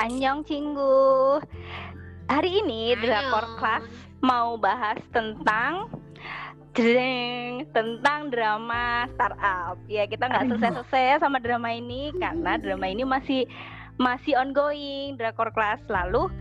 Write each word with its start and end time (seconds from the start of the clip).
Anyong 0.00 0.48
Cinggu. 0.48 1.44
Hari 2.32 2.64
ini 2.64 2.96
Drakor 2.96 3.60
Class 3.60 3.84
mau 4.24 4.56
bahas 4.56 4.96
tentang 5.12 5.92
Jreng, 6.72 7.68
tentang 7.76 8.32
drama 8.32 9.04
startup. 9.12 9.76
Ya, 9.92 10.08
kita 10.08 10.24
nggak 10.24 10.48
selesai-selesai 10.48 11.20
sama 11.20 11.36
drama 11.36 11.68
ini 11.76 12.16
karena 12.16 12.56
drama 12.56 12.88
ini 12.88 13.04
masih 13.04 13.44
masih 14.00 14.40
ongoing 14.40 15.20
Drakor 15.20 15.52
Class. 15.52 15.84
Lalu 15.92 16.32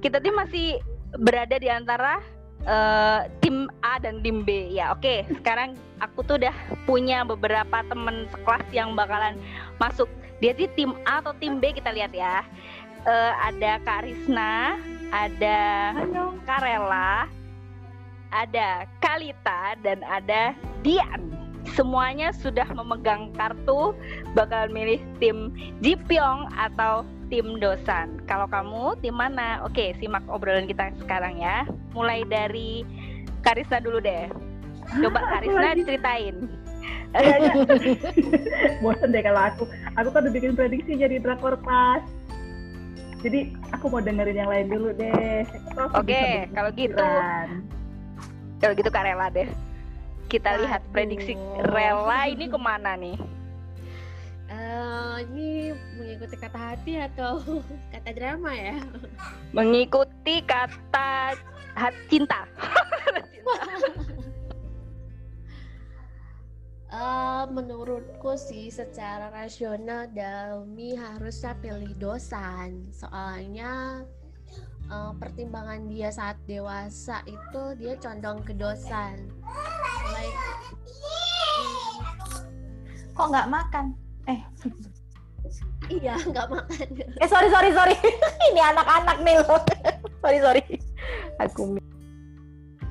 kita 0.00 0.16
tuh 0.24 0.32
masih 0.32 0.80
berada 1.20 1.60
di 1.60 1.68
antara 1.68 2.24
uh, 2.64 3.28
tim 3.44 3.68
A 3.84 4.00
dan 4.00 4.24
tim 4.24 4.48
B. 4.48 4.72
Ya, 4.72 4.96
oke. 4.96 5.04
Okay. 5.04 5.28
Sekarang 5.28 5.76
aku 6.00 6.24
tuh 6.24 6.40
udah 6.40 6.56
punya 6.88 7.20
beberapa 7.20 7.84
temen 7.84 8.32
sekelas 8.32 8.64
yang 8.72 8.96
bakalan 8.96 9.36
masuk. 9.76 10.08
Dia 10.42 10.56
sih 10.56 10.68
tim 10.72 10.96
A 11.04 11.20
atau 11.20 11.36
tim 11.36 11.60
B 11.60 11.76
kita 11.76 11.92
lihat 11.92 12.16
ya. 12.16 12.42
Uh, 13.04 13.32
ada 13.36 13.76
Kak 13.84 14.08
Risna, 14.08 14.80
ada 15.12 15.60
Karela, 16.48 17.28
ada 18.32 18.88
Kalita 18.98 19.78
dan 19.84 20.02
ada 20.02 20.56
Dian. 20.80 21.30
Semuanya 21.76 22.32
sudah 22.32 22.68
memegang 22.76 23.32
kartu 23.36 23.96
bakal 24.36 24.68
milih 24.68 25.00
tim 25.16 25.52
Jipyong 25.80 26.48
atau 26.56 27.04
tim 27.32 27.56
Dosan. 27.56 28.20
Kalau 28.28 28.44
kamu 28.48 29.00
tim 29.00 29.16
mana? 29.16 29.64
Oke, 29.64 29.96
simak 29.96 30.24
obrolan 30.28 30.68
kita 30.68 30.92
sekarang 31.00 31.40
ya. 31.40 31.64
Mulai 31.96 32.24
dari 32.28 32.84
Karisna 33.40 33.80
dulu 33.80 34.00
deh. 34.00 34.28
Coba 35.00 35.20
Karisna 35.28 35.72
diceritain. 35.78 36.36
Bosan 38.82 39.14
deh 39.14 39.22
kalau 39.22 39.42
aku. 39.46 39.64
Aku 39.96 40.08
kan 40.10 40.26
udah 40.26 40.34
bikin 40.34 40.52
prediksi 40.58 40.98
jadi 40.98 41.22
drakor 41.22 41.56
pas. 41.62 42.02
Jadi 43.24 43.56
aku 43.72 43.88
mau 43.88 44.04
dengerin 44.04 44.36
yang 44.36 44.50
lain 44.52 44.66
dulu 44.68 44.92
deh. 44.92 45.48
Oke, 45.96 46.44
kalau 46.52 46.70
gitu 46.76 47.08
kalau 48.60 48.72
gitu 48.76 48.88
Kak 48.92 49.04
Rela 49.08 49.32
deh. 49.32 49.48
Kita 50.28 50.60
Aduh. 50.60 50.68
lihat 50.68 50.84
prediksi 50.92 51.32
Rela 51.72 52.28
ini 52.28 52.52
ke 52.52 52.58
mana 52.60 53.00
nih? 53.00 53.16
Uh, 54.44 55.24
ini 55.32 55.72
mengikuti 55.96 56.36
kata 56.36 56.58
hati 56.60 57.00
atau 57.00 57.40
kata 57.96 58.10
drama 58.12 58.52
ya? 58.52 58.76
Mengikuti 59.56 60.44
kata 60.44 61.32
hati 61.72 62.00
cinta. 62.12 62.44
uh, 66.94 67.44
menurutku 67.50 68.38
sih 68.38 68.70
secara 68.70 69.28
rasional 69.34 70.06
Dalmi 70.14 70.94
harusnya 70.94 71.58
pilih 71.58 71.90
dosan. 71.98 72.86
Soalnya 72.94 74.04
uh, 74.88 75.12
pertimbangan 75.18 75.90
dia 75.90 76.14
saat 76.14 76.38
dewasa 76.46 77.20
itu 77.26 77.62
dia 77.78 77.98
condong 77.98 78.40
ke 78.46 78.54
dosan. 78.54 79.26
Like 80.14 80.38
kok 83.14 83.30
nggak 83.30 83.50
makan? 83.50 83.94
Eh. 84.26 84.40
Iya 85.90 86.14
nggak 86.30 86.48
makan. 86.50 86.88
Eh 87.22 87.28
sorry 87.28 87.48
sorry 87.50 87.70
sorry. 87.74 87.94
Ini 88.50 88.60
anak-anak 88.74 89.16
nih 89.22 89.36
loh. 89.42 89.60
Sorry 90.24 90.40
sorry. 90.40 90.64
Aku 91.36 91.76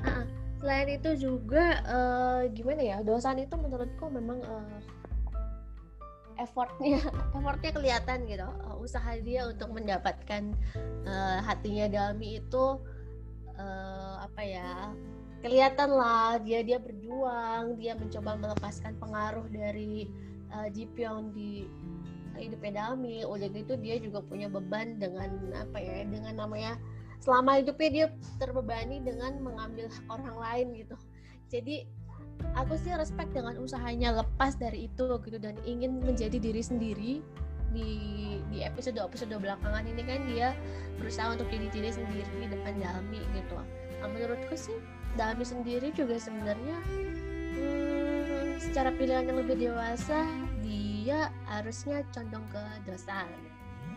uh, 0.06 0.22
selain 0.64 0.96
itu 0.96 1.28
juga 1.28 1.84
uh, 1.84 2.48
gimana 2.56 2.80
ya 2.80 2.96
dosan 3.04 3.36
itu 3.36 3.52
menurutku 3.52 4.08
memang 4.08 4.40
uh, 4.48 4.80
effortnya 6.40 7.04
effortnya 7.36 7.70
kelihatan 7.76 8.24
gitu. 8.24 8.48
Uh, 8.64 8.80
usaha 8.80 9.12
dia 9.20 9.44
untuk 9.44 9.76
mendapatkan 9.76 10.56
uh, 11.04 11.44
hatinya 11.44 11.84
Dalmi 11.92 12.40
itu 12.40 12.80
uh, 13.60 14.24
apa 14.24 14.40
ya 14.40 14.96
kelihatan 15.44 15.92
lah 15.92 16.40
dia 16.40 16.64
dia 16.64 16.80
berjuang 16.80 17.76
dia 17.76 17.92
mencoba 17.92 18.32
melepaskan 18.40 18.96
pengaruh 18.96 19.44
dari 19.52 20.08
uh, 20.48 20.72
Jipyong 20.72 21.36
di 21.36 21.68
hidupnya 22.40 22.88
Dalmi. 22.88 23.20
Udah 23.28 23.52
gitu 23.52 23.76
dia 23.76 24.00
juga 24.00 24.24
punya 24.24 24.48
beban 24.48 24.96
dengan 24.96 25.28
apa 25.60 25.76
ya 25.76 26.08
dengan 26.08 26.40
namanya 26.40 26.80
selama 27.24 27.56
hidupnya 27.56 27.88
dia 27.88 28.06
terbebani 28.36 29.00
dengan 29.00 29.40
mengambil 29.40 29.88
orang 30.12 30.36
lain 30.36 30.66
gitu. 30.84 30.96
Jadi 31.48 31.88
aku 32.52 32.76
sih 32.76 32.92
respect 32.92 33.32
dengan 33.32 33.56
usahanya 33.56 34.20
lepas 34.20 34.60
dari 34.60 34.92
itu 34.92 35.08
gitu 35.24 35.40
dan 35.40 35.56
ingin 35.64 36.04
menjadi 36.04 36.36
diri 36.36 36.60
sendiri 36.60 37.12
di 37.72 37.90
di 38.52 38.60
episode 38.60 39.00
episode 39.00 39.32
belakangan 39.34 39.88
ini 39.88 40.02
kan 40.04 40.20
dia 40.28 40.52
berusaha 41.00 41.32
untuk 41.32 41.48
jadi 41.48 41.66
diri 41.72 41.90
sendiri 41.90 42.22
di 42.36 42.46
depan 42.52 42.76
Dalmi 42.76 43.24
gitu. 43.32 43.56
Nah, 44.04 44.08
menurutku 44.12 44.54
sih 44.54 44.76
Dalmi 45.16 45.48
sendiri 45.48 45.96
juga 45.96 46.20
sebenarnya 46.20 46.76
hmm, 47.56 48.60
secara 48.60 48.92
pilihan 48.92 49.32
yang 49.32 49.40
lebih 49.40 49.56
dewasa 49.56 50.28
dia 50.60 51.32
harusnya 51.48 52.04
condong 52.12 52.44
ke 52.52 52.62
dosa 52.84 53.24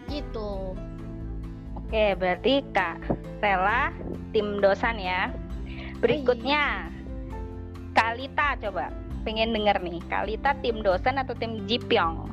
gitu 0.07 0.73
oke 1.87 2.19
berarti 2.19 2.67
kak 2.75 2.99
Rela 3.39 3.95
tim 4.35 4.59
dosan 4.59 4.99
ya. 4.99 5.31
Berikutnya 6.03 6.91
Kalita 7.95 8.59
coba. 8.59 8.91
Pengen 9.23 9.55
denger 9.55 9.79
nih 9.79 10.03
Kalita 10.11 10.51
tim 10.59 10.83
dosen 10.83 11.15
atau 11.15 11.31
tim 11.31 11.63
Jipyong? 11.63 12.27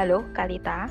Halo 0.00 0.24
Kalita? 0.32 0.88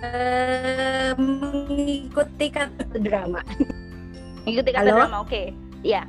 Uh, 0.00 1.12
mengikuti 1.20 2.48
kata 2.48 2.96
drama. 2.96 3.44
Mengikuti 4.48 4.70
kata 4.72 4.88
halo? 4.88 4.96
drama 5.04 5.18
oke. 5.20 5.28
Okay. 5.28 5.46
ya 5.84 6.08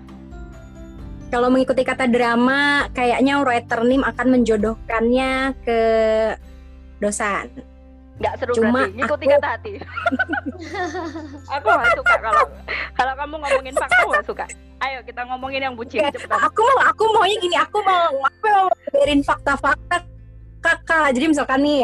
kalau 1.32 1.48
mengikuti 1.48 1.88
kata 1.88 2.12
drama 2.12 2.92
kayaknya 2.92 3.40
writer 3.40 3.88
Nim 3.88 4.04
akan 4.04 4.28
menjodohkannya 4.36 5.56
ke 5.64 5.80
dosan. 7.02 7.50
Nggak 8.22 8.34
seru 8.38 8.54
Cuma 8.54 8.86
berarti. 8.86 8.94
Ngikuti 9.02 9.26
aku... 9.26 9.34
kata 9.34 9.48
hati. 9.50 9.74
Aku 11.58 11.68
gak 11.74 11.92
suka 11.98 12.16
kalau 12.22 12.44
kalau 12.94 13.14
kamu 13.18 13.36
ngomongin 13.42 13.74
fakta 13.74 14.02
gak 14.06 14.26
suka. 14.30 14.46
Ayo 14.82 15.00
kita 15.02 15.22
ngomongin 15.26 15.62
yang 15.66 15.76
bucin 15.78 16.06
cepetan. 16.14 16.38
aku 16.38 16.62
mau 16.62 16.80
aku 16.86 17.04
maunya 17.14 17.38
gini 17.42 17.58
aku 17.58 17.78
mau 17.82 18.14
aku 18.30 18.46
mau 18.46 18.68
berin 18.94 19.22
fakta-fakta 19.26 20.06
kakak. 20.62 21.08
Jadi 21.18 21.26
misalkan 21.34 21.60
nih 21.66 21.82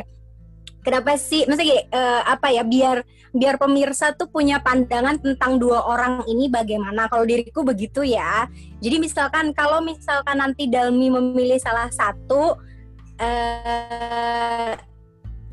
kenapa 0.85 1.17
sih 1.17 1.50
maksudnya 1.50 1.67
gini, 1.73 1.81
uh, 1.89 2.22
apa 2.29 2.47
ya 2.53 2.61
biar 2.61 3.01
biar 3.33 3.56
pemirsa 3.57 4.13
tuh 4.13 4.29
punya 4.29 4.61
pandangan 4.61 5.17
tentang 5.17 5.57
dua 5.57 5.89
orang 5.89 6.22
ini 6.29 6.50
bagaimana? 6.53 7.09
Kalau 7.09 7.25
diriku 7.25 7.66
begitu 7.66 8.06
ya. 8.06 8.45
Jadi 8.77 9.01
misalkan 9.01 9.57
kalau 9.57 9.81
misalkan 9.81 10.38
nanti 10.38 10.69
Dalmi 10.69 11.09
memilih 11.09 11.57
salah 11.57 11.89
satu 11.89 12.61
uh, 13.17 14.73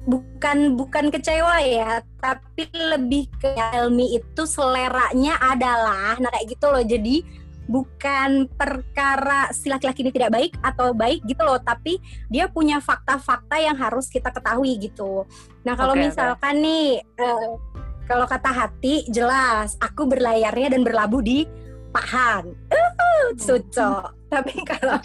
bukan 0.05 0.77
bukan 0.77 1.09
kecewa 1.09 1.65
ya 1.65 2.05
tapi 2.21 2.69
lebih 2.73 3.29
ke 3.41 3.57
Elmi 3.73 4.21
itu 4.21 4.43
seleranya 4.45 5.41
adalah 5.41 6.21
nah 6.21 6.31
kayak 6.33 6.57
gitu 6.57 6.67
loh. 6.69 6.85
Jadi 6.85 7.17
bukan 7.65 8.45
perkara 8.53 9.49
si 9.57 9.73
laki-laki 9.73 10.05
ini 10.05 10.13
tidak 10.13 10.37
baik 10.37 10.53
atau 10.61 10.93
baik 10.93 11.25
gitu 11.25 11.41
loh 11.41 11.57
tapi 11.57 11.97
dia 12.29 12.45
punya 12.49 12.77
fakta-fakta 12.77 13.57
yang 13.57 13.77
harus 13.77 14.13
kita 14.13 14.29
ketahui 14.29 14.77
gitu. 14.77 15.25
Nah 15.65 15.73
kalau 15.73 15.97
okay, 15.97 16.09
misalkan 16.09 16.61
okay. 16.61 16.65
nih 16.65 16.89
uh, 17.25 17.57
kalau 18.05 18.29
kata 18.29 18.51
hati 18.53 19.09
jelas 19.09 19.81
aku 19.81 20.05
berlayarnya 20.05 20.77
dan 20.77 20.85
berlabuh 20.85 21.25
di 21.25 21.49
Pahan 21.95 22.45
uh, 22.75 23.31
cucok. 23.39 24.13
Tapi 24.35 24.55
kalau 24.67 24.99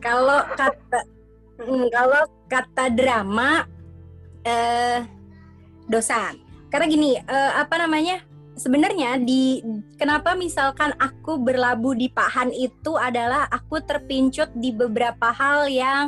kalau 0.00 0.40
kata 0.56 1.00
mm, 1.62 1.86
kalau 1.92 2.22
kata 2.48 2.84
drama 2.96 3.68
uh, 4.44 5.04
dosan. 5.88 6.40
Karena 6.72 6.86
gini, 6.88 7.18
uh, 7.18 7.52
apa 7.60 7.80
namanya? 7.80 8.22
Sebenarnya 8.54 9.18
di 9.18 9.58
kenapa 9.98 10.38
misalkan 10.38 10.94
aku 11.02 11.42
berlabuh 11.42 11.98
di 11.98 12.06
Pahan 12.06 12.54
itu 12.54 12.94
adalah 12.94 13.50
aku 13.50 13.82
terpincut 13.82 14.46
di 14.54 14.70
beberapa 14.70 15.34
hal 15.34 15.66
yang 15.66 16.06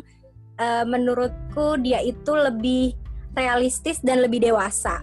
uh, 0.63 0.87
menurutku 0.87 1.75
dia 1.83 1.99
itu 2.07 2.31
lebih 2.31 2.95
realistis 3.35 3.99
dan 3.99 4.23
lebih 4.23 4.47
dewasa. 4.47 5.03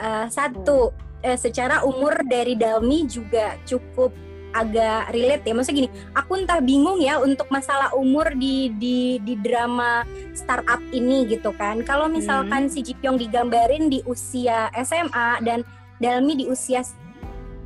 Uh, 0.00 0.24
satu, 0.32 0.88
uh, 1.20 1.36
secara 1.36 1.84
umur 1.84 2.16
dari 2.24 2.56
Dalmi 2.56 3.04
juga 3.04 3.60
cukup 3.68 4.16
agak 4.52 5.10
relate 5.14 5.44
ya. 5.46 5.52
Maksudnya 5.54 5.78
gini, 5.86 5.90
aku 6.14 6.32
entah 6.38 6.60
bingung 6.62 6.98
ya 6.98 7.18
untuk 7.22 7.46
masalah 7.48 7.94
umur 7.94 8.34
di 8.34 8.70
di 8.76 9.18
di 9.22 9.34
drama 9.38 10.02
startup 10.34 10.80
ini 10.90 11.26
gitu 11.30 11.54
kan. 11.54 11.82
Kalau 11.86 12.10
misalkan 12.10 12.66
hmm. 12.66 12.72
si 12.72 12.80
Jipyong 12.82 13.18
digambarin 13.18 13.90
di 13.90 14.02
usia 14.06 14.70
SMA 14.82 15.42
dan 15.42 15.62
Dalmi 16.00 16.32
di 16.32 16.48
usia 16.48 16.80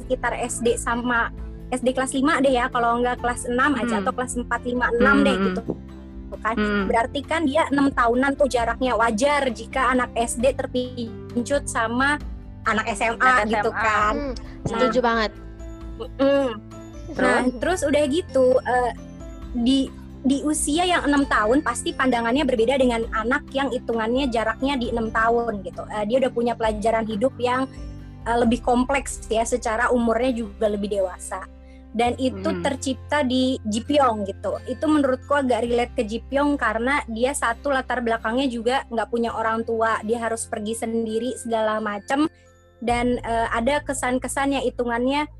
sekitar 0.02 0.34
SD 0.34 0.74
sama 0.74 1.30
SD 1.70 1.94
kelas 1.94 2.12
5 2.12 2.42
deh 2.44 2.54
ya, 2.54 2.66
kalau 2.66 2.98
enggak 2.98 3.22
kelas 3.22 3.46
6 3.46 3.54
aja 3.54 3.94
hmm. 3.98 4.02
atau 4.02 4.12
kelas 4.12 4.32
4 4.36 4.50
5 4.50 4.50
6 4.50 4.74
hmm. 4.74 5.20
deh 5.22 5.36
gitu. 5.50 5.62
kan. 6.42 6.58
Hmm. 6.58 6.90
Berarti 6.90 7.20
kan 7.22 7.46
dia 7.46 7.62
enam 7.70 7.94
tahunan 7.94 8.34
tuh 8.34 8.50
jaraknya 8.50 8.98
wajar 8.98 9.54
jika 9.54 9.94
anak 9.94 10.10
SD 10.18 10.58
terpincut 10.58 11.70
sama 11.70 12.18
anak 12.66 12.86
SMA, 12.96 13.20
Anak 13.22 13.48
gitu 13.48 13.70
SMA. 13.70 13.84
kan. 13.84 14.14
Hmm, 14.14 14.34
setuju 14.66 14.98
banget. 15.04 15.30
Mm. 16.18 16.50
Nah, 17.18 17.46
terus 17.62 17.86
udah 17.86 18.02
gitu 18.10 18.58
eh, 18.62 18.92
di 19.54 19.86
di 20.24 20.40
usia 20.40 20.88
yang 20.88 21.04
enam 21.04 21.28
tahun 21.28 21.60
pasti 21.60 21.92
pandangannya 21.92 22.48
berbeda 22.48 22.80
dengan 22.80 23.04
anak 23.12 23.44
yang 23.52 23.68
hitungannya 23.68 24.32
jaraknya 24.32 24.80
di 24.80 24.88
enam 24.88 25.12
tahun 25.12 25.60
gitu. 25.60 25.84
Eh, 25.92 26.04
dia 26.08 26.16
udah 26.24 26.32
punya 26.32 26.54
pelajaran 26.56 27.04
hidup 27.04 27.36
yang 27.36 27.68
eh, 28.24 28.38
lebih 28.40 28.64
kompleks 28.64 29.20
ya 29.28 29.44
secara 29.44 29.92
umurnya 29.92 30.32
juga 30.32 30.72
lebih 30.72 30.96
dewasa. 30.96 31.44
Dan 31.94 32.18
itu 32.18 32.50
Hmm. 32.50 32.58
tercipta 32.58 33.22
di 33.22 33.54
Jipyong 33.70 34.26
gitu. 34.26 34.58
Itu 34.66 34.90
menurutku 34.90 35.30
agak 35.30 35.62
relate 35.62 35.94
ke 35.94 36.02
Jipyong 36.02 36.58
karena 36.58 37.06
dia 37.06 37.30
satu 37.30 37.70
latar 37.70 38.02
belakangnya 38.02 38.50
juga 38.50 38.82
nggak 38.90 39.08
punya 39.14 39.30
orang 39.30 39.62
tua, 39.62 40.02
dia 40.02 40.18
harus 40.18 40.42
pergi 40.50 40.74
sendiri 40.74 41.38
segala 41.38 41.78
macam. 41.78 42.26
Dan 42.82 43.22
eh, 43.22 43.48
ada 43.52 43.78
kesan-kesan 43.86 44.58
yang 44.58 44.64
hitungannya 44.66 45.30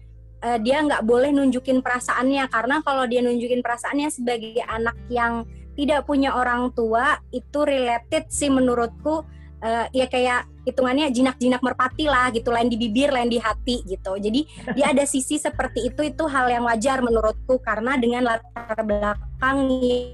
eh, 0.45 0.59
dia 0.61 0.85
nggak 0.85 1.03
boleh 1.09 1.33
nunjukin 1.33 1.81
perasaannya. 1.81 2.45
Karena 2.53 2.85
kalau 2.85 3.09
dia 3.09 3.25
nunjukin 3.25 3.65
perasaannya 3.65 4.09
sebagai 4.13 4.61
anak 4.69 4.97
yang 5.09 5.49
tidak 5.75 6.07
punya 6.07 6.37
orang 6.37 6.71
tua 6.77 7.19
itu 7.33 7.65
related 7.65 8.29
sih 8.29 8.53
menurutku. 8.53 9.25
Eh, 9.65 10.05
ya 10.05 10.07
kayak 10.13 10.45
hitungannya 10.69 11.09
jinak-jinak 11.09 11.65
merpati 11.65 12.05
lah 12.05 12.29
gitu 12.37 12.53
lain 12.53 12.69
di 12.69 12.77
bibir 12.77 13.09
lain 13.09 13.33
di 13.33 13.41
hati 13.41 13.81
gitu. 13.89 14.13
Jadi 14.21 14.45
dia 14.77 14.93
ada 14.93 15.09
sisi 15.09 15.41
seperti 15.41 15.89
itu 15.89 16.05
itu 16.05 16.25
hal 16.29 16.53
yang 16.53 16.69
wajar 16.69 17.01
menurutku. 17.01 17.57
Karena 17.65 17.97
dengan 17.97 18.29
latar 18.29 18.77
belakang 18.85 19.59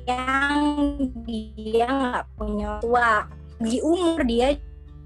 yang 0.06 0.62
dia 1.26 1.87
nggak 1.91 2.25
punya 2.38 2.79
tua 2.79 3.26
di 3.61 3.83
umur 3.83 4.23
dia 4.25 4.56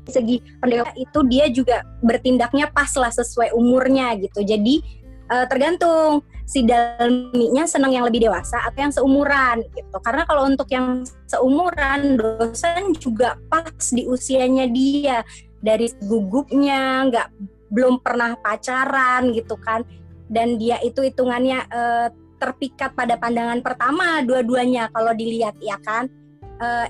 segi 0.05 0.45
pendewa 0.61 0.93
itu 0.95 1.19
dia 1.25 1.49
juga 1.49 1.81
bertindaknya 2.05 2.69
pas 2.69 2.93
lah 3.01 3.09
sesuai 3.09 3.57
umurnya 3.57 4.13
gitu. 4.21 4.45
Jadi 4.45 5.04
eh, 5.31 5.47
tergantung 5.49 6.25
si 6.45 6.61
dalminya 6.61 7.65
senang 7.65 7.93
yang 7.97 8.05
lebih 8.05 8.29
dewasa 8.29 8.61
atau 8.69 8.79
yang 8.85 8.93
seumuran 8.93 9.65
gitu. 9.73 9.97
Karena 10.05 10.23
kalau 10.29 10.45
untuk 10.45 10.69
yang 10.69 11.03
seumuran 11.25 12.21
dosen 12.21 12.93
juga 13.01 13.41
pas 13.49 13.73
di 13.91 14.05
usianya 14.05 14.69
dia. 14.69 15.25
Dari 15.65 15.89
gugupnya 16.05 17.09
nggak 17.09 17.29
belum 17.73 18.05
pernah 18.05 18.37
pacaran 18.37 19.33
gitu 19.33 19.57
kan. 19.57 19.81
Dan 20.29 20.61
dia 20.61 20.77
itu 20.85 21.01
hitungannya 21.01 21.59
eh, 21.69 22.09
terpikat 22.37 22.93
pada 22.93 23.17
pandangan 23.17 23.65
pertama 23.65 24.21
dua-duanya 24.21 24.93
kalau 24.93 25.17
dilihat 25.17 25.57
ya 25.65 25.81
kan. 25.81 26.13
Eh, 26.61 26.87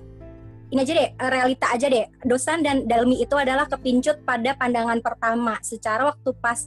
ini 0.74 0.82
aja 0.82 0.92
deh 0.98 1.08
eh, 1.14 1.30
realita 1.30 1.70
aja 1.70 1.86
deh. 1.86 2.10
Dosan 2.26 2.66
dan 2.66 2.90
dalmi 2.90 3.22
itu 3.22 3.38
adalah 3.38 3.70
kepincut 3.70 4.26
pada 4.26 4.58
pandangan 4.58 4.98
pertama 4.98 5.62
secara 5.62 6.10
waktu 6.10 6.34
pas 6.42 6.66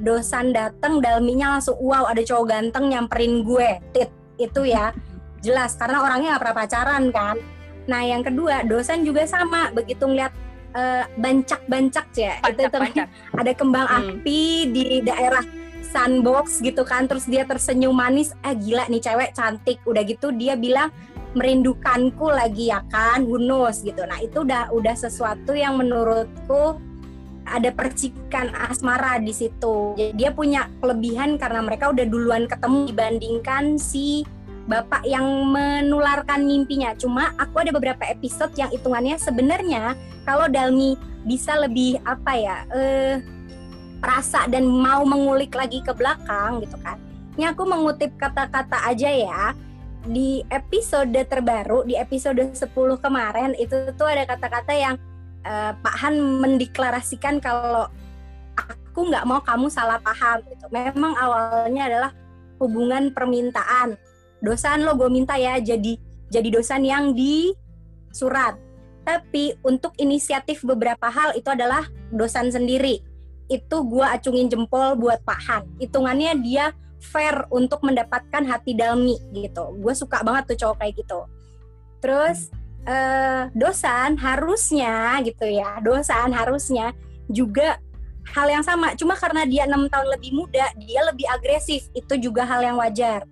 dosan 0.00 0.56
dateng 0.56 1.04
dalminya 1.04 1.60
langsung 1.60 1.76
wow 1.76 2.08
ada 2.08 2.24
cowok 2.24 2.44
ganteng 2.48 2.88
nyamperin 2.88 3.44
gue. 3.44 3.68
Tit 3.92 4.08
itu 4.40 4.64
ya. 4.64 4.96
Jelas 5.44 5.76
karena 5.76 6.00
orangnya 6.00 6.36
nggak 6.36 6.42
pernah 6.48 6.56
pacaran 6.56 7.04
kan. 7.12 7.36
Nah 7.84 8.02
yang 8.06 8.22
kedua 8.24 8.64
dosan 8.64 9.04
juga 9.04 9.28
sama 9.28 9.68
begitu 9.74 10.08
ngeliat 10.08 10.32
eh, 10.72 11.04
bancak-bancak 11.20 12.06
ya. 12.16 12.40
Itu 12.48 12.64
itu 12.64 12.72
Pancak-pancak. 12.72 13.06
ada 13.36 13.52
kembang 13.52 13.86
Hmm. 13.90 14.00
api 14.16 14.42
di 14.72 14.84
daerah 15.04 15.44
sandbox 15.82 16.64
gitu 16.64 16.88
kan 16.88 17.04
terus 17.04 17.28
dia 17.28 17.44
tersenyum 17.44 17.92
manis 17.92 18.32
ah 18.40 18.56
gila 18.56 18.88
nih 18.88 19.02
cewek 19.02 19.36
cantik. 19.36 19.76
Udah 19.84 20.00
gitu 20.08 20.32
dia 20.32 20.56
bilang 20.56 20.88
merindukanku 21.36 22.28
lagi 22.28 22.72
ya 22.72 22.80
kan 22.88 23.24
knows 23.24 23.84
gitu. 23.84 24.04
Nah 24.08 24.20
itu 24.20 24.44
udah 24.44 24.72
udah 24.72 24.94
sesuatu 24.96 25.52
yang 25.52 25.76
menurutku 25.76 26.80
ada 27.46 27.70
percikan 27.74 28.52
asmara 28.54 29.18
di 29.18 29.34
situ. 29.34 29.96
Jadi 29.98 30.12
dia 30.14 30.30
punya 30.30 30.70
kelebihan 30.78 31.36
karena 31.36 31.60
mereka 31.62 31.90
udah 31.90 32.06
duluan 32.06 32.44
ketemu 32.46 32.90
dibandingkan 32.90 33.76
si 33.76 34.22
bapak 34.66 35.02
yang 35.06 35.26
menularkan 35.50 36.46
mimpinya. 36.46 36.94
Cuma 36.94 37.34
aku 37.38 37.66
ada 37.66 37.74
beberapa 37.74 38.06
episode 38.06 38.54
yang 38.54 38.70
hitungannya 38.70 39.18
sebenarnya 39.18 39.98
kalau 40.22 40.46
Dalmi 40.46 40.94
bisa 41.22 41.54
lebih 41.58 42.02
apa 42.02 42.32
ya 42.34 42.56
eh 42.74 43.22
perasa 44.02 44.50
dan 44.50 44.66
mau 44.66 45.06
mengulik 45.06 45.54
lagi 45.54 45.78
ke 45.78 45.94
belakang 45.94 46.58
gitu 46.62 46.74
kan. 46.82 46.98
Ini 47.38 47.54
aku 47.54 47.62
mengutip 47.64 48.12
kata-kata 48.18 48.82
aja 48.90 49.08
ya. 49.08 49.54
Di 50.02 50.42
episode 50.50 51.14
terbaru 51.30 51.86
di 51.86 51.94
episode 51.94 52.42
10 52.42 52.58
kemarin 52.98 53.54
itu 53.54 53.94
tuh 53.94 54.10
ada 54.10 54.26
kata-kata 54.26 54.74
yang 54.74 54.98
eh, 55.42 55.72
Pak 55.74 55.96
Han 56.02 56.40
mendeklarasikan 56.40 57.38
kalau 57.42 57.88
aku 58.56 59.08
nggak 59.08 59.24
mau 59.24 59.40
kamu 59.40 59.72
salah 59.72 59.98
paham 59.98 60.44
gitu. 60.52 60.68
Memang 60.68 61.16
awalnya 61.16 61.88
adalah 61.88 62.10
hubungan 62.60 63.10
permintaan. 63.10 63.96
Dosan 64.42 64.84
lo 64.84 64.98
gue 64.98 65.08
minta 65.08 65.38
ya 65.38 65.58
jadi 65.62 65.96
jadi 66.28 66.48
dosan 66.52 66.84
yang 66.84 67.16
di 67.16 67.56
surat. 68.12 68.54
Tapi 69.02 69.58
untuk 69.66 69.96
inisiatif 69.98 70.62
beberapa 70.62 71.10
hal 71.10 71.34
itu 71.34 71.50
adalah 71.50 71.88
dosan 72.14 72.52
sendiri. 72.52 73.02
Itu 73.50 73.82
gue 73.88 74.04
acungin 74.06 74.46
jempol 74.46 74.94
buat 74.94 75.24
Pak 75.26 75.40
Han. 75.50 75.62
Hitungannya 75.82 76.38
dia 76.38 76.70
fair 77.02 77.50
untuk 77.50 77.82
mendapatkan 77.82 78.46
hati 78.46 78.78
Dalmi 78.78 79.18
gitu. 79.34 79.74
Gue 79.82 79.96
suka 79.96 80.22
banget 80.22 80.54
tuh 80.54 80.58
cowok 80.62 80.76
kayak 80.78 80.94
gitu. 81.02 81.20
Terus 81.98 82.52
eh, 82.86 83.42
dosan 83.54 84.18
harusnya 84.18 85.20
gitu 85.26 85.46
ya, 85.46 85.78
dosan 85.82 86.30
harusnya 86.34 86.90
juga 87.30 87.78
hal 88.32 88.48
yang 88.50 88.64
sama. 88.64 88.94
Cuma 88.94 89.18
karena 89.18 89.42
dia 89.46 89.66
enam 89.66 89.86
tahun 89.90 90.08
lebih 90.18 90.32
muda, 90.34 90.66
dia 90.78 91.00
lebih 91.06 91.26
agresif. 91.30 91.86
Itu 91.94 92.18
juga 92.18 92.46
hal 92.46 92.62
yang 92.62 92.76
wajar. 92.78 93.26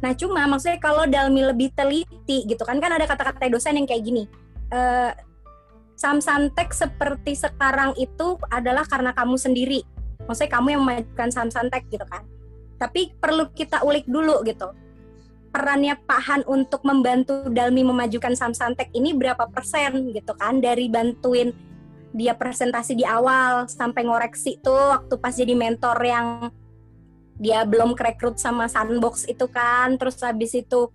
Nah 0.00 0.12
cuma 0.12 0.44
maksudnya 0.44 0.76
kalau 0.80 1.08
Dalmi 1.08 1.48
lebih 1.48 1.72
teliti 1.72 2.44
gitu 2.44 2.60
kan 2.60 2.76
kan 2.76 2.92
ada 2.92 3.08
kata-kata 3.08 3.48
dosan 3.48 3.80
yang 3.80 3.88
kayak 3.88 4.04
gini. 4.04 4.24
Eh, 4.72 5.12
Samsantek 5.94 6.74
seperti 6.74 7.38
sekarang 7.38 7.94
itu 7.96 8.36
adalah 8.50 8.82
karena 8.84 9.14
kamu 9.14 9.38
sendiri. 9.38 9.86
Maksudnya 10.26 10.50
kamu 10.58 10.68
yang 10.74 10.82
memajukan 10.82 11.30
Samsantek 11.30 11.86
gitu 11.88 12.04
kan 12.08 12.26
tapi 12.84 13.14
perlu 13.16 13.50
kita 13.54 13.80
ulik 13.86 14.04
dulu 14.04 14.42
gitu 14.44 14.68
perannya 15.54 15.94
Pak 15.94 16.20
Han 16.26 16.42
untuk 16.50 16.82
membantu 16.82 17.46
Dalmi 17.46 17.86
memajukan 17.86 18.34
Samsantek 18.34 18.90
ini 18.90 19.14
berapa 19.14 19.46
persen 19.46 20.10
gitu 20.10 20.34
kan? 20.34 20.58
Dari 20.58 20.90
bantuin 20.90 21.54
dia 22.10 22.34
presentasi 22.34 22.98
di 22.98 23.06
awal 23.06 23.70
sampai 23.70 24.02
ngoreksi 24.02 24.58
tuh 24.58 24.98
waktu 24.98 25.14
pas 25.14 25.30
jadi 25.30 25.54
mentor 25.54 25.98
yang 26.02 26.50
dia 27.38 27.62
belum 27.62 27.94
kerekrut 27.94 28.42
sama 28.42 28.66
Sandbox 28.66 29.30
itu 29.30 29.46
kan. 29.46 29.94
Terus 29.94 30.18
habis 30.26 30.58
itu 30.58 30.90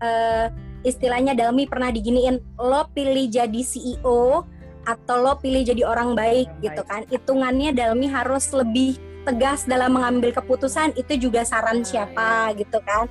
eh, 0.00 0.48
istilahnya 0.80 1.36
Dalmi 1.36 1.68
pernah 1.68 1.92
diginiin 1.92 2.40
lo 2.56 2.88
pilih 2.96 3.28
jadi 3.28 3.60
CEO 3.60 4.48
atau 4.88 5.16
lo 5.20 5.36
pilih 5.36 5.60
jadi 5.60 5.84
orang 5.84 6.16
baik 6.16 6.48
gitu 6.64 6.80
kan. 6.88 7.04
Hitungannya 7.12 7.76
Dalmi 7.76 8.08
harus 8.08 8.48
lebih 8.56 8.96
tegas 9.28 9.68
dalam 9.68 9.92
mengambil 9.92 10.32
keputusan 10.32 10.96
itu 10.96 11.28
juga 11.28 11.44
saran 11.44 11.84
siapa 11.84 12.56
gitu 12.56 12.80
kan. 12.80 13.04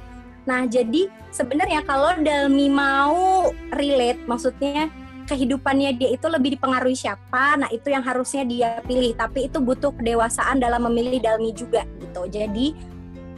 Nah, 0.50 0.66
jadi 0.66 1.06
sebenarnya 1.30 1.86
kalau 1.86 2.18
Dalmi 2.26 2.74
mau 2.74 3.54
relate 3.70 4.26
maksudnya 4.26 4.90
kehidupannya 5.30 5.94
dia 5.94 6.10
itu 6.10 6.26
lebih 6.26 6.58
dipengaruhi 6.58 6.98
siapa, 6.98 7.54
nah 7.54 7.70
itu 7.70 7.94
yang 7.94 8.02
harusnya 8.02 8.42
dia 8.50 8.82
pilih. 8.82 9.14
Tapi 9.14 9.46
itu 9.46 9.62
butuh 9.62 9.94
kedewasaan 9.94 10.58
dalam 10.58 10.90
memilih 10.90 11.22
Dalmi 11.22 11.54
juga 11.54 11.86
gitu. 12.02 12.26
Jadi 12.26 12.74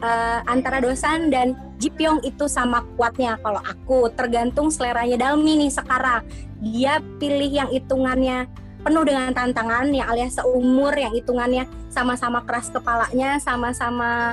eh, 0.00 0.40
antara 0.48 0.80
Dosan 0.80 1.28
dan 1.28 1.52
Jipyong 1.76 2.24
itu 2.24 2.48
sama 2.48 2.80
kuatnya 2.96 3.36
kalau 3.44 3.60
aku 3.60 4.08
tergantung 4.16 4.72
seleranya 4.72 5.28
Dalmi 5.28 5.68
nih 5.68 5.72
sekarang. 5.76 6.24
Dia 6.64 7.04
pilih 7.20 7.52
yang 7.52 7.68
hitungannya 7.68 8.48
penuh 8.82 9.04
dengan 9.06 9.30
tantangan 9.30 9.92
yang 9.94 10.08
alias 10.10 10.40
seumur 10.40 10.96
yang 10.96 11.12
hitungannya 11.14 11.68
sama-sama 11.92 12.40
keras 12.42 12.72
kepalanya, 12.72 13.36
sama-sama 13.38 14.32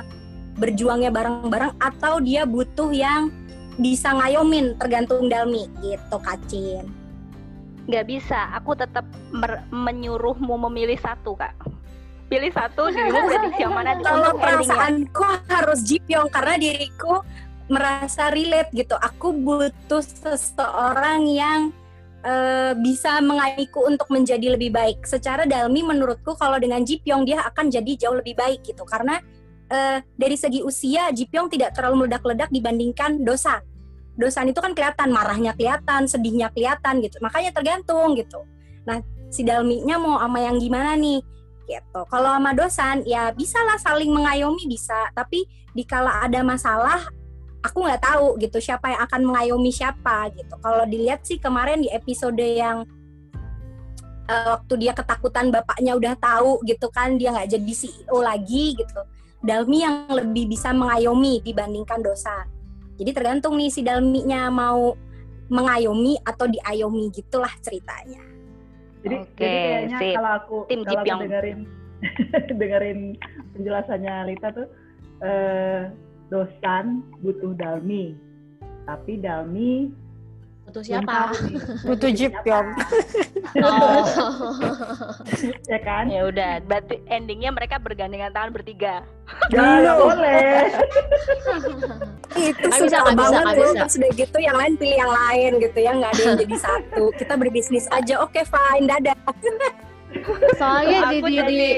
berjuangnya 0.60 1.08
bareng-bareng 1.08 1.80
atau 1.80 2.20
dia 2.20 2.44
butuh 2.44 2.92
yang 2.92 3.32
bisa 3.80 4.12
ngayomin 4.12 4.76
tergantung 4.76 5.32
Dalmi 5.32 5.66
gitu 5.80 6.16
Kacin. 6.20 6.84
nggak 7.88 8.06
bisa 8.06 8.54
aku 8.54 8.76
tetap 8.78 9.02
menyuruhmu 9.72 10.54
memilih 10.68 11.00
satu 11.00 11.34
kak 11.34 11.56
pilih 12.30 12.52
satu 12.54 12.88
dirimu 12.94 13.20
prediksi 13.26 13.60
yang 13.66 13.74
mana 13.74 13.98
Kalau 13.98 14.38
perasaanku 14.38 15.26
harus 15.50 15.80
Jipyong 15.82 16.30
karena 16.30 16.54
diriku 16.56 17.26
merasa 17.66 18.30
relate 18.30 18.70
gitu. 18.74 18.94
Aku 18.94 19.34
butuh 19.34 20.02
seseorang 20.02 21.26
yang 21.26 21.60
eh, 22.22 22.72
bisa 22.78 23.18
mengayuhku 23.18 23.82
untuk 23.86 24.06
menjadi 24.14 24.54
lebih 24.54 24.70
baik. 24.70 25.02
Secara 25.02 25.42
Dalmi 25.44 25.82
menurutku 25.82 26.38
kalau 26.38 26.62
dengan 26.62 26.86
Jipyong 26.86 27.26
dia 27.26 27.42
akan 27.42 27.66
jadi 27.68 28.06
jauh 28.06 28.16
lebih 28.18 28.38
baik 28.38 28.62
gitu 28.62 28.86
karena 28.86 29.18
eh, 29.70 29.98
dari 30.18 30.36
segi 30.36 30.60
usia 30.60 31.14
Jipyong 31.14 31.48
tidak 31.48 31.78
terlalu 31.78 32.04
meledak-ledak 32.06 32.50
dibandingkan 32.50 33.22
Dosan. 33.22 33.62
dosan 34.20 34.52
itu 34.52 34.60
kan 34.60 34.76
kelihatan 34.76 35.16
marahnya 35.16 35.56
kelihatan 35.56 36.04
sedihnya 36.04 36.52
kelihatan 36.52 37.00
gitu. 37.00 37.16
Makanya 37.24 37.56
tergantung 37.56 38.12
gitu. 38.20 38.44
Nah 38.84 39.00
si 39.32 39.40
dalminya 39.46 39.96
mau 39.96 40.20
sama 40.20 40.44
yang 40.44 40.60
gimana 40.60 40.92
nih? 40.92 41.24
Gitu. 41.64 42.00
Kalau 42.04 42.28
sama 42.36 42.52
dosan 42.52 43.00
ya 43.08 43.32
bisa 43.32 43.56
lah 43.64 43.80
saling 43.80 44.12
mengayomi 44.12 44.68
bisa. 44.68 45.08
Tapi 45.16 45.48
dikala 45.72 46.20
ada 46.20 46.44
masalah 46.44 47.00
aku 47.64 47.80
nggak 47.80 48.02
tahu 48.04 48.36
gitu 48.44 48.60
siapa 48.60 48.92
yang 48.92 49.00
akan 49.08 49.20
mengayomi 49.24 49.72
siapa 49.72 50.28
gitu. 50.36 50.52
Kalau 50.60 50.84
dilihat 50.84 51.24
sih 51.24 51.40
kemarin 51.40 51.80
di 51.80 51.88
episode 51.88 52.44
yang 52.44 52.84
uh, 54.28 54.46
waktu 54.60 54.74
dia 54.84 54.92
ketakutan 54.92 55.48
bapaknya 55.48 55.96
udah 55.96 56.14
tahu 56.20 56.60
gitu 56.68 56.92
kan 56.92 57.16
dia 57.16 57.32
nggak 57.32 57.56
jadi 57.56 57.72
CEO 57.72 58.20
lagi 58.20 58.76
gitu 58.76 59.00
Dalmi 59.40 59.78
yang 59.80 60.04
lebih 60.12 60.52
bisa 60.52 60.70
mengayomi 60.76 61.40
dibandingkan 61.40 62.04
dosa. 62.04 62.44
Jadi 63.00 63.10
tergantung 63.16 63.56
nih 63.56 63.72
si 63.72 63.80
Dalminya 63.80 64.52
mau 64.52 64.92
mengayomi 65.50 66.20
atau 66.22 66.46
diayomi 66.46 67.08
gitulah 67.10 67.50
ceritanya. 67.64 68.22
Jadi, 69.00 69.16
Oke, 69.16 69.40
jadi 69.40 69.56
kayaknya 69.56 69.98
sip. 69.98 70.14
kalau 70.20 70.32
aku 70.36 70.56
Tim 70.68 70.80
kalau 70.84 71.00
aku 71.02 71.24
dengerin 71.24 71.58
dengerin 72.60 73.00
penjelasannya 73.56 74.14
Lita 74.28 74.48
tuh 74.52 74.68
eh, 75.24 75.88
dosan 76.28 77.00
butuh 77.24 77.56
dalmi, 77.56 78.12
tapi 78.84 79.18
dalmi 79.18 79.88
Belum 80.70 80.86
siapa? 80.86 81.34
Butuh 81.86 82.10
Jipyong. 82.10 82.68
Oh. 83.50 84.06
ya 85.70 85.82
kan? 85.82 86.06
Ya 86.06 86.22
udah, 86.22 86.62
berarti 86.62 87.02
endingnya 87.10 87.50
mereka 87.50 87.82
bergandengan 87.82 88.30
tangan 88.30 88.54
bertiga. 88.54 89.02
Ya, 89.50 89.82
nggak 89.82 89.96
boleh. 89.98 90.70
Itu 92.38 92.66
sudah 92.70 93.10
bisa, 93.10 93.10
nggak 93.10 93.16
bisa, 93.18 93.38
tuh. 93.42 93.74
bisa. 93.74 93.96
Udah 93.98 94.10
gitu 94.14 94.38
yang 94.38 94.54
lain 94.54 94.72
pilih 94.78 94.98
yang 95.02 95.10
lain 95.10 95.50
gitu 95.58 95.78
ya 95.82 95.90
nggak 95.98 96.12
ada 96.14 96.22
yang 96.22 96.38
jadi 96.46 96.56
satu. 96.62 97.04
Kita 97.18 97.34
berbisnis 97.34 97.90
aja 97.90 98.22
oke 98.22 98.38
fine 98.38 98.86
dadah. 98.86 99.18
Soalnya 100.54 100.98
di 101.10 101.18
Aku 101.18 101.26
di, 101.26 101.38
di, 101.50 101.70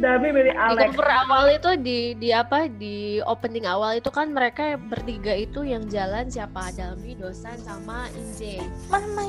Dalmi 0.00 0.32
milih 0.32 0.44
di 0.46 0.56
Alex. 0.56 0.90
cover 0.90 1.08
awal 1.08 1.44
itu 1.50 1.70
di 1.76 1.98
di 2.16 2.28
apa 2.32 2.64
di 2.66 2.96
opening 3.22 3.64
awal 3.64 3.92
itu 3.94 4.08
kan 4.08 4.32
mereka 4.32 4.80
bertiga 4.80 5.36
itu 5.36 5.60
yang 5.62 5.84
jalan 5.86 6.24
siapa 6.26 6.72
Dalmi, 6.72 7.12
Dosan 7.14 7.60
sama 7.60 8.08
Inje. 8.12 8.64
Mama 8.88 9.28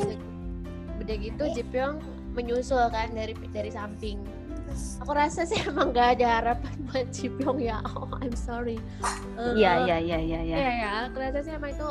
Udah 0.97 1.15
gitu 1.17 1.43
Jipyong 1.51 1.99
menyusul 2.31 2.87
kan 2.89 3.11
dari 3.11 3.35
dari 3.51 3.67
samping. 3.67 4.23
Aku 5.03 5.11
rasa 5.11 5.43
sih 5.43 5.59
emang 5.67 5.91
gak 5.91 6.15
ada 6.15 6.39
harapan 6.39 6.73
buat 6.87 7.07
Jipyong 7.11 7.59
ya. 7.59 7.83
Oh, 7.91 8.07
I'm 8.17 8.31
sorry. 8.31 8.79
Eh, 9.35 9.51
Iya, 9.53 9.83
iya, 9.83 9.97
iya, 9.99 10.17
iya, 10.17 10.39
iya. 10.41 10.55
Iya 10.55 10.71
ya, 10.77 10.91
aku 11.05 11.19
rasa 11.19 11.43
sih 11.43 11.51
emang 11.51 11.75
itu 11.75 11.89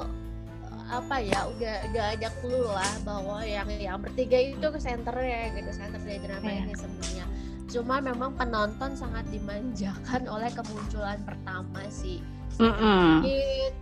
eh, 0.64 0.84
apa 0.88 1.16
ya 1.20 1.40
udah 1.44 1.74
udah 1.86 2.04
ada 2.16 2.28
clue 2.40 2.64
lah 2.64 2.92
bahwa 3.04 3.44
yang 3.44 3.68
yang 3.68 4.00
bertiga 4.00 4.40
itu 4.40 4.64
ke 4.64 4.80
senternya 4.80 5.52
gitu 5.52 5.68
center 5.70 6.00
dari 6.00 6.18
drama 6.18 6.48
Iya. 6.48 6.64
ini 6.64 6.74
sebenarnya 6.74 7.26
cuma 7.70 8.02
memang 8.02 8.34
penonton 8.34 8.92
sangat 8.92 9.22
dimanjakan 9.30 10.26
oleh 10.26 10.50
kemunculan 10.50 11.22
pertama 11.22 11.86
si 11.88 12.18
Mm-mm. 12.58 13.22
Kit 13.22 13.74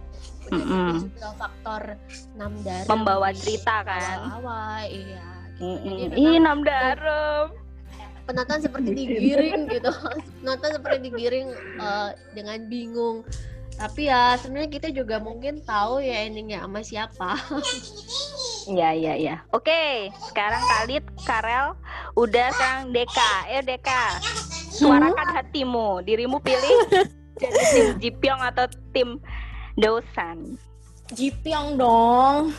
udah 0.49 0.61
gitu 0.61 0.73
Mm-mm. 0.73 0.93
juga 1.09 1.29
faktor 1.37 1.83
Namdara 2.37 2.85
Membawa 2.87 3.29
di 3.33 3.39
cerita 3.39 3.81
kan. 3.83 4.29
awal-awal 4.29 4.81
iya 4.87 5.27
gitu. 5.59 5.89
Jadi 5.89 6.15
Ih, 6.15 6.39
memang 6.39 6.45
Nam 6.45 6.61
Darum. 6.63 7.47
penonton 8.25 8.61
seperti 8.61 8.91
digiring 8.93 9.73
gitu 9.73 9.89
penonton 10.45 10.71
seperti 10.77 10.99
digiring 11.09 11.49
eh, 11.81 12.11
dengan 12.37 12.59
bingung 12.69 13.25
tapi 13.75 14.11
ya 14.11 14.37
sebenarnya 14.37 14.69
kita 14.69 14.89
juga 14.93 15.17
mungkin 15.17 15.65
tahu 15.65 16.05
ya 16.05 16.29
endingnya 16.29 16.61
sama 16.67 16.81
siapa 16.85 17.31
Iya, 18.69 18.89
iya, 18.93 19.13
iya. 19.17 19.37
Oke, 19.57 20.13
sekarang 20.29 20.61
Khalid, 20.61 21.05
Karel, 21.25 21.73
udah 22.21 22.53
sekarang 22.53 22.93
Deka. 22.93 23.33
Ayo 23.49 23.65
Deka, 23.65 24.21
suarakan 24.77 25.29
hatimu. 25.41 26.05
Dirimu 26.05 26.37
pilih 26.45 26.77
jadi 27.41 27.63
tim 27.73 27.89
Jipyong 27.97 28.45
atau 28.45 28.69
tim 28.93 29.17
Dosan. 29.81 30.61
Jipyong 31.17 31.81
dong. 31.81 32.53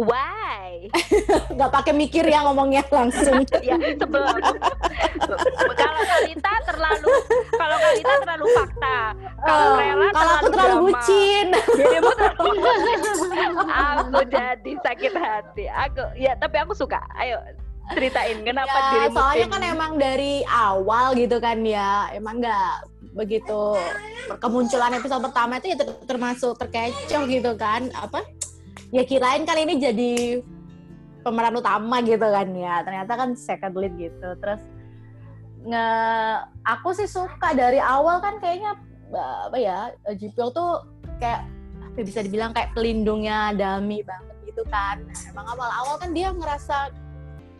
Why? 0.00 0.88
Nggak 1.54 1.70
pakai 1.70 1.92
mikir 1.92 2.24
ya 2.24 2.40
ngomongnya 2.42 2.80
langsung. 2.88 3.44
ya 3.68 3.76
sebelum 3.94 4.32
kalau 5.70 6.00
Kalita 6.02 6.52
terlalu 6.64 7.12
kalau 7.52 7.76
Kalita 7.76 8.14
terlalu 8.18 8.44
fakta 8.50 8.96
kalau 9.40 9.68
Rela 9.76 10.08
Kalau 10.10 10.32
aku 10.34 10.48
terlalu 10.48 10.72
drama. 10.72 10.84
bucin. 10.88 11.46
dirimu 11.70 12.10
terlalu 12.10 12.50
aku 13.68 14.18
jadi 14.26 14.72
sakit 14.80 15.12
hati 15.14 15.64
aku 15.68 16.02
ya 16.16 16.32
tapi 16.34 16.56
aku 16.56 16.72
suka 16.72 17.00
ayo 17.18 17.36
ceritain 17.90 18.38
kenapa 18.40 18.72
Ya, 18.72 18.84
dirimu 18.90 19.14
soalnya 19.14 19.46
kan 19.48 19.62
emang 19.62 19.92
dari 19.96 20.34
awal 20.46 21.12
gitu 21.12 21.36
kan 21.36 21.60
ya, 21.60 22.08
emang 22.10 22.38
nggak 22.38 22.72
begitu 23.12 23.74
kemunculan 24.38 24.94
episode 24.94 25.18
pertama 25.20 25.58
itu 25.58 25.66
ya 25.68 25.76
ter- 25.76 26.00
termasuk 26.06 26.54
terkecoh 26.56 27.22
gitu 27.26 27.52
kan, 27.54 27.90
apa? 27.92 28.22
Ya 28.90 29.02
kirain 29.06 29.46
kali 29.46 29.70
ini 29.70 29.74
jadi 29.78 30.12
pemeran 31.22 31.54
utama 31.58 32.02
gitu 32.02 32.26
kan 32.26 32.48
ya, 32.50 32.82
ternyata 32.82 33.12
kan 33.14 33.38
second 33.38 33.74
lead 33.78 33.94
gitu. 33.94 34.28
Terus 34.42 34.62
nge 35.60 35.86
aku 36.64 36.96
sih 36.96 37.06
suka 37.06 37.52
dari 37.52 37.78
awal 37.78 38.18
kan 38.24 38.40
kayaknya 38.40 38.74
apa 39.10 39.58
ya 39.58 39.92
Jipyong 40.16 40.50
tuh 40.54 40.82
kayak 41.20 41.44
apa 41.82 42.00
bisa 42.06 42.22
dibilang 42.24 42.54
kayak 42.54 42.72
pelindungnya 42.72 43.52
Dami 43.54 44.02
banget 44.02 44.36
gitu 44.48 44.62
kan. 44.72 45.02
Emang 45.30 45.46
awal-awal 45.54 45.94
kan 46.00 46.10
dia 46.10 46.34
ngerasa 46.34 46.90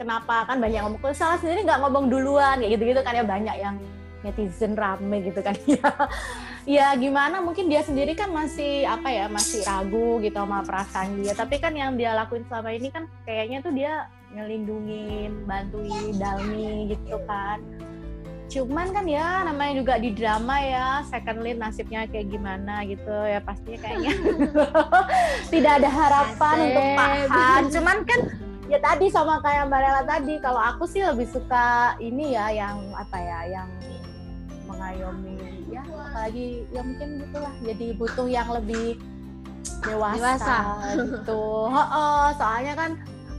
kenapa 0.00 0.48
kan 0.48 0.58
banyak 0.58 0.80
ngomong 0.80 0.98
"Kok 0.98 1.12
salah 1.12 1.38
sendiri 1.38 1.62
nggak 1.62 1.80
ngomong 1.84 2.08
duluan 2.08 2.56
kayak 2.58 2.72
gitu-gitu 2.74 3.00
kan 3.04 3.14
ya 3.14 3.24
banyak 3.26 3.56
yang 3.60 3.76
netizen 4.24 4.72
rame 4.76 5.20
gitu 5.24 5.40
kan 5.44 5.52
ya 5.68 5.90
ya 6.68 6.92
gimana? 6.96 7.40
Mungkin 7.44 7.68
dia 7.68 7.84
sendiri 7.84 8.12
kan 8.16 8.32
masih 8.32 8.84
apa 8.88 9.08
ya 9.08 9.26
masih 9.28 9.64
ragu 9.64 10.20
gitu 10.24 10.36
sama 10.36 10.64
perasaan 10.64 11.20
dia. 11.20 11.32
Tapi 11.32 11.56
kan 11.60 11.72
yang 11.76 11.96
dia 11.96 12.16
lakuin 12.16 12.44
selama 12.48 12.70
ini 12.72 12.88
kan 12.92 13.04
kayaknya 13.24 13.58
tuh 13.64 13.72
dia 13.72 14.08
ngelindungin 14.34 15.44
bantuin 15.44 16.14
Dalmi 16.16 16.94
gitu 16.94 17.16
kan. 17.24 17.60
Cuman 18.50 18.90
kan 18.90 19.06
ya 19.06 19.46
namanya 19.46 19.78
juga 19.78 19.94
di 20.02 20.10
drama 20.10 20.58
ya 20.58 21.06
second 21.06 21.46
lead 21.46 21.62
nasibnya 21.62 22.02
kayak 22.10 22.34
gimana 22.34 22.82
gitu 22.82 23.14
ya 23.26 23.38
pastinya 23.38 23.78
kayaknya. 23.78 24.14
Tidak 25.54 25.72
ada 25.82 25.90
harapan 25.90 26.56
Asik. 26.58 26.66
untuk 26.66 26.86
Pak 26.98 27.10
Han. 27.30 27.62
Cuman 27.70 27.96
kan 28.02 28.20
ya 28.70 28.78
tadi 28.78 29.06
sama 29.10 29.42
kayak 29.42 29.66
Mbak 29.66 29.80
Rela 29.82 30.02
tadi 30.06 30.34
kalau 30.38 30.62
aku 30.62 30.86
sih 30.86 31.02
lebih 31.02 31.26
suka 31.26 31.98
ini 31.98 32.38
ya 32.38 32.54
yang 32.54 32.78
apa 32.94 33.18
ya 33.18 33.40
yang 33.58 33.68
mengayomi 34.70 35.49
apalagi 36.20 36.68
ya 36.68 36.84
mungkin 36.84 37.08
gitulah 37.24 37.54
jadi 37.64 37.86
butuh 37.96 38.28
yang 38.28 38.48
lebih 38.52 39.00
dewasa, 39.80 40.20
Dewasa. 40.20 40.56
gitu. 41.00 41.44
Heeh, 41.80 42.24
soalnya 42.36 42.74
kan 42.76 42.90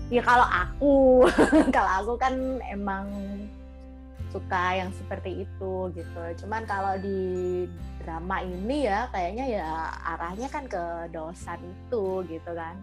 ya 0.09 0.21
kalau 0.25 0.47
aku 0.49 0.95
kalau 1.77 1.91
aku 2.01 2.13
kan 2.17 2.57
emang 2.65 3.05
suka 4.33 4.81
yang 4.81 4.89
seperti 4.97 5.45
itu 5.45 5.73
gitu. 5.93 6.21
Cuman 6.41 6.65
kalau 6.65 6.97
di 6.97 7.69
drama 8.01 8.41
ini 8.41 8.89
ya 8.89 9.05
kayaknya 9.13 9.45
ya 9.61 9.69
arahnya 10.17 10.49
kan 10.49 10.65
ke 10.65 11.13
dosan 11.13 11.61
itu 11.61 12.25
gitu 12.25 12.51
kan. 12.57 12.73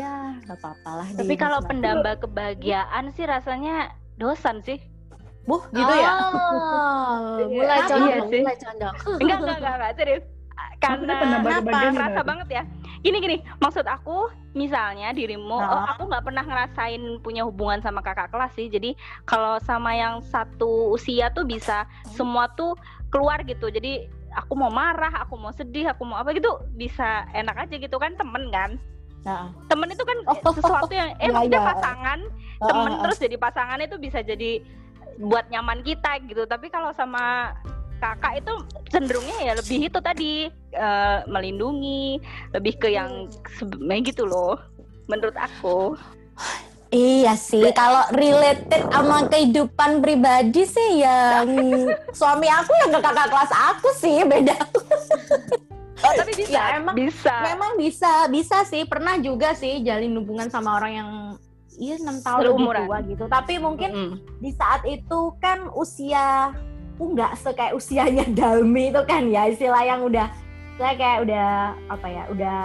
Ya 0.00 0.32
nggak 0.48 0.64
apa-apa 0.64 0.90
lah 1.04 1.08
tapi 1.12 1.36
kalau 1.36 1.60
pendamba 1.60 2.16
kebahagiaan 2.16 3.12
sih 3.12 3.28
rasanya 3.28 3.92
dosan 4.16 4.64
sih 4.64 4.80
Buh, 5.46 5.62
gitu 5.70 5.92
ya 5.94 6.10
Oh, 6.10 7.46
mulai 7.54 7.78
Iya 7.78 7.88
condong, 7.88 8.28
sih. 8.28 8.42
mulai 8.42 8.58
condong. 8.58 8.94
enggak 9.22 9.38
enggak 9.40 9.56
enggak, 9.62 9.74
enggak 9.78 9.94
serius 9.96 10.24
karena 10.76 12.20
banget 12.20 12.48
ya 12.52 12.62
gini 13.00 13.16
gini 13.20 13.36
maksud 13.60 13.84
aku 13.84 14.28
misalnya 14.52 15.12
dirimu 15.12 15.56
oh 15.56 15.60
Nah. 15.60 15.96
aku 15.96 16.08
nggak 16.08 16.24
pernah 16.24 16.44
ngerasain 16.44 17.02
punya 17.20 17.44
hubungan 17.44 17.80
sama 17.80 18.00
kakak 18.00 18.28
kelas 18.28 18.52
sih 18.52 18.68
jadi 18.68 18.92
kalau 19.24 19.56
sama 19.62 19.92
yang 19.92 20.20
satu 20.22 20.92
usia 20.92 21.32
tuh 21.32 21.44
bisa 21.44 21.84
semua 22.12 22.48
tuh 22.52 22.76
keluar 23.08 23.40
gitu 23.42 23.68
jadi 23.68 24.08
aku 24.32 24.52
mau 24.52 24.68
marah 24.68 25.24
aku 25.24 25.36
mau 25.36 25.52
sedih 25.52 25.88
aku 25.88 26.04
mau 26.04 26.20
apa 26.20 26.36
gitu 26.36 26.48
bisa 26.74 27.24
enak 27.32 27.68
aja 27.68 27.74
gitu 27.76 27.96
kan 27.96 28.12
temen 28.16 28.48
kan 28.50 28.76
Nah, 29.26 29.50
temen 29.66 29.90
itu 29.90 30.06
kan 30.06 30.18
Oh. 30.22 30.54
sesuatu 30.54 30.92
yang 30.94 31.10
eh 31.18 31.26
Iya, 31.26 31.34
maksudnya 31.34 31.58
iya. 31.58 31.70
pasangan 31.74 32.18
uh, 32.62 32.68
temen 32.70 32.86
uh, 32.86 32.94
uh. 32.94 33.02
terus 33.02 33.18
jadi 33.18 33.36
pasangan 33.36 33.78
itu 33.82 33.96
bisa 33.98 34.22
jadi 34.22 34.62
buat 35.16 35.48
nyaman 35.48 35.80
kita 35.80 36.20
gitu 36.28 36.44
tapi 36.44 36.68
kalau 36.68 36.92
sama 36.92 37.54
kakak 37.96 38.44
itu 38.44 38.52
cenderungnya 38.92 39.38
ya 39.40 39.52
lebih 39.56 39.88
itu 39.88 39.98
tadi 40.04 40.32
eh, 40.76 41.18
melindungi 41.24 42.20
lebih 42.52 42.76
ke 42.76 42.92
yang 42.92 43.28
sebenarnya 43.56 44.02
gitu 44.12 44.28
loh 44.28 44.60
menurut 45.08 45.36
aku 45.36 45.96
Iya 46.94 47.34
sih, 47.34 47.66
kalau 47.74 48.06
related 48.14 48.78
sama 48.94 49.26
kehidupan 49.26 49.98
pribadi 49.98 50.62
sih 50.62 51.02
yang 51.02 51.50
suami 52.18 52.46
aku 52.46 52.70
yang 52.78 52.94
ke 52.94 53.00
kakak 53.02 53.26
kelas 53.26 53.52
aku 53.52 53.88
sih 53.98 54.22
beda. 54.22 54.54
Oh, 56.06 56.12
tapi 56.14 56.32
bisa. 56.38 56.54
Ya, 56.54 56.78
emang- 56.78 56.94
bisa. 56.94 57.34
Memang 57.42 57.72
bisa, 57.74 58.12
bisa 58.30 58.62
sih. 58.70 58.86
Pernah 58.86 59.18
juga 59.18 59.50
sih 59.58 59.82
jalin 59.82 60.14
hubungan 60.14 60.46
sama 60.46 60.78
orang 60.78 60.92
yang 60.94 61.10
iya 61.76 61.94
enam 62.00 62.18
tahun 62.20 62.40
lebih 62.40 62.56
Seumuran. 62.56 62.84
tua 62.88 62.98
gitu. 63.04 63.24
Tapi 63.28 63.54
mungkin 63.60 63.90
Mm-mm. 63.92 64.12
di 64.40 64.50
saat 64.52 64.82
itu 64.88 65.20
kan 65.38 65.68
usia 65.72 66.52
aku 66.96 67.12
nggak 67.12 67.32
sekayak 67.36 67.76
usianya 67.76 68.24
Dalmi 68.38 68.88
itu 68.88 69.02
kan 69.04 69.28
ya 69.28 69.52
istilah 69.52 69.84
yang 69.84 70.00
udah 70.00 70.32
saya 70.80 70.92
kayak 70.96 71.18
udah 71.28 71.48
apa 71.88 72.06
ya 72.08 72.22
udah 72.32 72.58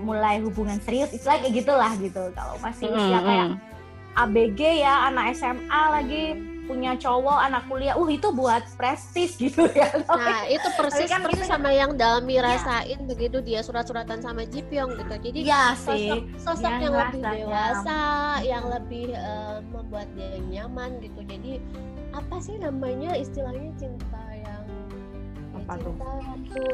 mulai 0.00 0.40
hubungan 0.44 0.76
serius 0.80 1.12
istilah 1.12 1.40
kayak 1.40 1.54
gitulah 1.60 1.92
gitu 1.96 2.32
kalau 2.36 2.56
masih 2.60 2.88
usia 2.92 3.18
kayak 3.20 3.46
Mm-mm. 3.52 3.60
ABG 4.16 4.60
ya 4.80 5.12
anak 5.12 5.36
SMA 5.36 5.82
lagi 5.92 6.24
punya 6.66 6.92
cowok 6.94 7.38
anak 7.40 7.62
kuliah 7.66 7.94
uh 7.94 8.08
itu 8.08 8.28
buat 8.30 8.66
prestis 8.74 9.38
gitu 9.38 9.64
ya 9.70 9.86
Nah, 10.04 10.44
itu 10.46 10.66
persis 10.74 11.06
kan 11.06 11.22
persis 11.22 11.46
sama 11.46 11.70
yang 11.70 11.94
Dalmi 11.94 12.36
Iya. 12.36 12.42
rasain 12.44 12.98
begitu 13.06 13.38
dia 13.40 13.62
surat-suratan 13.62 14.20
sama 14.20 14.42
Jipyong 14.44 14.98
gitu. 14.98 15.14
Jadi 15.22 15.38
Iya 15.42 15.72
sosok 15.74 15.96
sih 15.96 16.20
sosok 16.36 16.68
Dia 16.68 16.82
yang 16.82 16.94
lebih 16.94 17.22
dewasa, 17.22 18.00
yang 18.42 18.64
lebih 18.66 19.06
eh, 19.10 19.58
membuat 19.64 20.06
dia 20.12 20.36
nyaman 20.42 20.98
gitu. 21.00 21.20
Jadi 21.22 21.52
apa 22.10 22.36
sih 22.38 22.56
namanya 22.56 23.14
istilahnya 23.14 23.70
cinta 23.76 24.22
yang 24.34 24.64
ya, 24.66 25.58
Apa 25.62 25.72
tuh? 25.78 25.94
cinta 25.94 26.08
waktu 26.18 26.64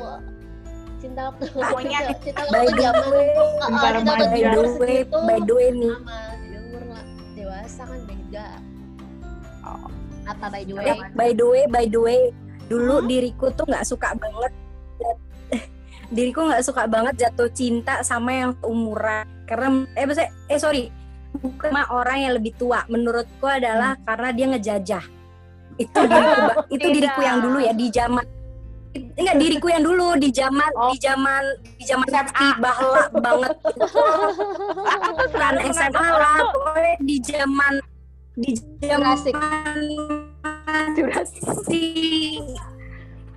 cinta 0.99 1.21
waktu 1.29 1.45
Pokoknya 1.59 1.99
cinta, 2.17 2.43
waktu 2.47 2.71
zaman 2.79 3.03
uh, 3.03 3.51
cinta 3.61 4.13
waktu 4.15 4.25
way 4.33 4.67
segitu 4.71 5.17
by 5.21 5.39
the 5.39 5.53
way 5.53 5.69
nih 5.71 5.93
umur 5.93 6.83
dewasa 7.35 7.83
kan 7.85 8.01
beda. 8.07 8.47
Apa 10.23 10.47
by 10.49 10.63
the 10.63 10.75
way? 10.77 10.87
Eh, 10.87 10.99
by 11.13 11.31
the 11.35 11.47
way 11.47 11.63
by 11.67 11.85
the 11.87 12.01
way 12.01 12.21
dulu 12.71 13.03
Hmm? 13.03 13.09
diriku 13.11 13.51
tuh 13.53 13.67
nggak 13.69 13.85
suka 13.85 14.15
banget 14.17 14.53
diriku 16.15 16.47
nggak 16.49 16.65
suka 16.65 16.87
banget 16.89 17.15
jatuh 17.21 17.51
cinta 17.53 18.01
sama 18.01 18.31
yang 18.33 18.53
umuran 18.65 19.27
karena 19.45 19.85
eh 19.93 20.05
maksudnya 20.07 20.31
eh 20.49 20.57
sorry 20.57 20.89
bukan 21.37 21.69
sama 21.73 21.85
orang 21.91 22.17
yang 22.23 22.33
lebih 22.37 22.53
tua 22.57 22.85
menurutku 22.89 23.45
adalah 23.45 23.97
karena 24.05 24.29
dia 24.33 24.47
ngejajah 24.53 25.05
itu 25.77 25.99
diriku 26.01 26.41
itu 26.77 26.87
Tidak. 26.87 26.95
diriku 26.97 27.21
yang 27.21 27.39
dulu 27.41 27.59
ya 27.61 27.73
di 27.75 27.89
zaman 27.89 28.25
enggak 28.93 29.37
diriku 29.41 29.67
yang 29.73 29.83
dulu 29.85 30.09
di 30.21 30.29
zaman 30.29 30.71
Oh. 30.77 30.93
di 30.93 30.97
zaman 31.01 31.43
di 31.77 31.85
zaman 31.85 32.09
meski 32.09 32.49
bahla 32.61 33.05
banget 33.17 33.55
bukan 35.21 35.55
SMA 35.73 36.09
lah 36.13 36.39
pokoknya 36.53 36.95
di 37.01 37.17
zaman 37.21 37.75
di 38.33 38.57
zaman 38.81 39.17
si 41.69 41.83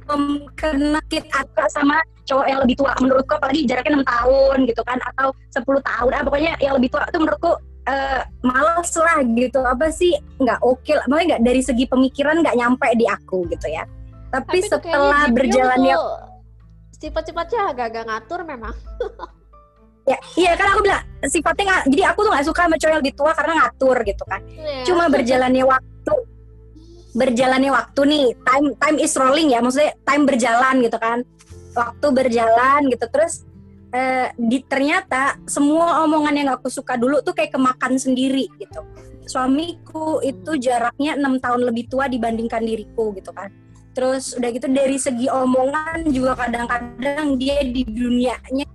um, 0.07 0.47
kena 0.55 1.01
kit 1.11 1.27
atau 1.35 1.67
sama 1.67 1.99
cowok 2.25 2.45
yang 2.47 2.59
lebih 2.63 2.75
tua. 2.79 2.93
Menurutku 3.03 3.33
apalagi 3.37 3.67
jaraknya 3.67 3.99
enam 3.99 4.07
tahun 4.07 4.57
gitu 4.69 4.81
kan 4.87 4.99
atau 5.15 5.35
10 5.53 5.65
tahun. 5.83 6.11
Ah 6.15 6.21
pokoknya 6.25 6.53
yang 6.63 6.73
lebih 6.79 6.89
tua 6.95 7.03
itu 7.05 7.17
menurutku 7.21 7.51
eh, 7.85 8.21
males 8.41 8.91
lah 8.95 9.19
gitu. 9.23 9.59
Apa 9.61 9.87
sih? 9.91 10.15
Nggak 10.41 10.59
oke 10.63 10.91
lah. 10.95 11.05
Makanya 11.11 11.25
nggak 11.35 11.43
dari 11.43 11.61
segi 11.61 11.85
pemikiran 11.85 12.41
nggak 12.41 12.57
nyampe 12.57 12.87
di 12.97 13.05
aku 13.05 13.45
gitu 13.51 13.67
ya. 13.69 13.83
Tapi, 14.33 14.59
kayaknya 14.59 14.71
setelah 14.71 15.23
berjalannya 15.31 15.95
Sifat-sifatnya 16.95 17.75
agak-agak 17.75 18.03
ngatur 18.07 18.39
memang. 18.47 18.75
ya 20.05 20.17
iya 20.37 20.51
kan 20.53 20.73
aku 20.73 20.85
bilang 20.85 21.01
sifatnya 21.25 21.81
jadi 21.89 22.13
aku 22.13 22.19
tuh 22.21 22.31
nggak 22.31 22.45
suka 22.45 22.61
sama 22.69 22.77
cowok 22.77 22.91
yang 22.93 23.01
lebih 23.01 23.15
tua 23.17 23.31
karena 23.33 23.53
ngatur 23.61 23.97
gitu 24.05 24.23
kan. 24.29 24.41
Iya. 24.45 24.83
cuma 24.85 25.03
berjalannya 25.09 25.65
waktu 25.65 26.13
berjalannya 27.15 27.71
waktu 27.71 28.01
nih 28.05 28.25
time 28.43 28.67
time 28.77 28.97
is 29.01 29.13
rolling 29.17 29.49
ya 29.49 29.59
maksudnya 29.63 29.91
time 30.05 30.23
berjalan 30.29 30.75
gitu 30.85 30.97
kan. 31.01 31.19
Waktu 31.75 32.07
berjalan 32.07 32.81
gitu 32.87 33.05
terus 33.11 33.43
eh, 33.91 34.31
di 34.39 34.63
ternyata 34.63 35.35
semua 35.43 36.07
omongan 36.07 36.35
yang 36.39 36.49
aku 36.55 36.71
suka 36.71 36.95
dulu 36.95 37.19
tuh 37.19 37.35
kayak 37.35 37.51
kemakan 37.55 37.99
sendiri 37.99 38.47
gitu. 38.61 38.79
Suamiku 39.25 40.21
itu 40.21 40.55
jaraknya 40.61 41.17
enam 41.17 41.41
tahun 41.41 41.65
lebih 41.65 41.89
tua 41.89 42.05
dibandingkan 42.05 42.61
diriku 42.63 43.11
gitu 43.17 43.33
kan. 43.33 43.51
Terus 43.95 44.35
udah 44.35 44.49
gitu 44.51 44.67
dari 44.69 44.99
segi 44.99 45.27
omongan 45.31 46.07
juga 46.11 46.35
kadang-kadang 46.35 47.39
dia 47.39 47.63
di 47.63 47.83
dunianya 47.87 48.67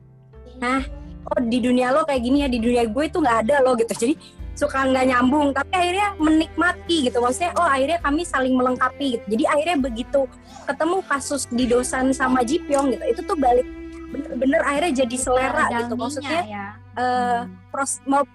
nah 0.61 0.85
oh 1.31 1.41
di 1.47 1.59
dunia 1.63 1.95
lo 1.95 2.03
kayak 2.03 2.23
gini 2.23 2.43
ya 2.43 2.49
di 2.51 2.59
dunia 2.59 2.83
gue 2.87 3.05
itu 3.07 3.19
nggak 3.23 3.39
ada 3.47 3.63
lo 3.63 3.79
gitu. 3.79 3.93
Jadi 3.95 4.15
suka 4.59 4.85
nggak 4.85 5.07
nyambung 5.09 5.57
tapi 5.57 5.73
akhirnya 5.73 6.09
menikmati 6.19 6.97
gitu. 7.09 7.19
Maksudnya 7.23 7.53
oh 7.57 7.67
akhirnya 7.67 7.99
kami 8.03 8.23
saling 8.27 8.55
melengkapi 8.59 9.19
gitu. 9.19 9.25
Jadi 9.39 9.45
akhirnya 9.47 9.79
begitu 9.79 10.21
ketemu 10.67 10.97
kasus 11.07 11.43
di 11.51 11.65
dosan 11.67 12.13
sama 12.15 12.47
Jipyong 12.47 12.95
gitu 12.95 13.05
itu 13.11 13.21
tuh 13.27 13.35
balik 13.35 13.67
bener-bener 14.11 14.61
akhirnya 14.67 15.07
jadi 15.07 15.17
selera 15.17 15.67
gitu. 15.71 15.95
maksudnya 15.95 16.43
ya. 16.47 16.67
eh, 16.99 17.41
pros, 17.71 18.03
mau 18.11 18.27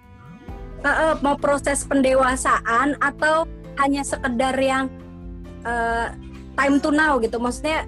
eh, 0.84 1.14
mau 1.20 1.36
proses 1.36 1.84
pendewasaan 1.84 2.96
atau 3.00 3.44
hanya 3.76 4.00
sekedar 4.00 4.56
yang 4.56 4.88
eh, 5.64 6.08
time 6.56 6.76
to 6.80 6.88
now 6.88 7.20
gitu. 7.20 7.36
Maksudnya 7.36 7.84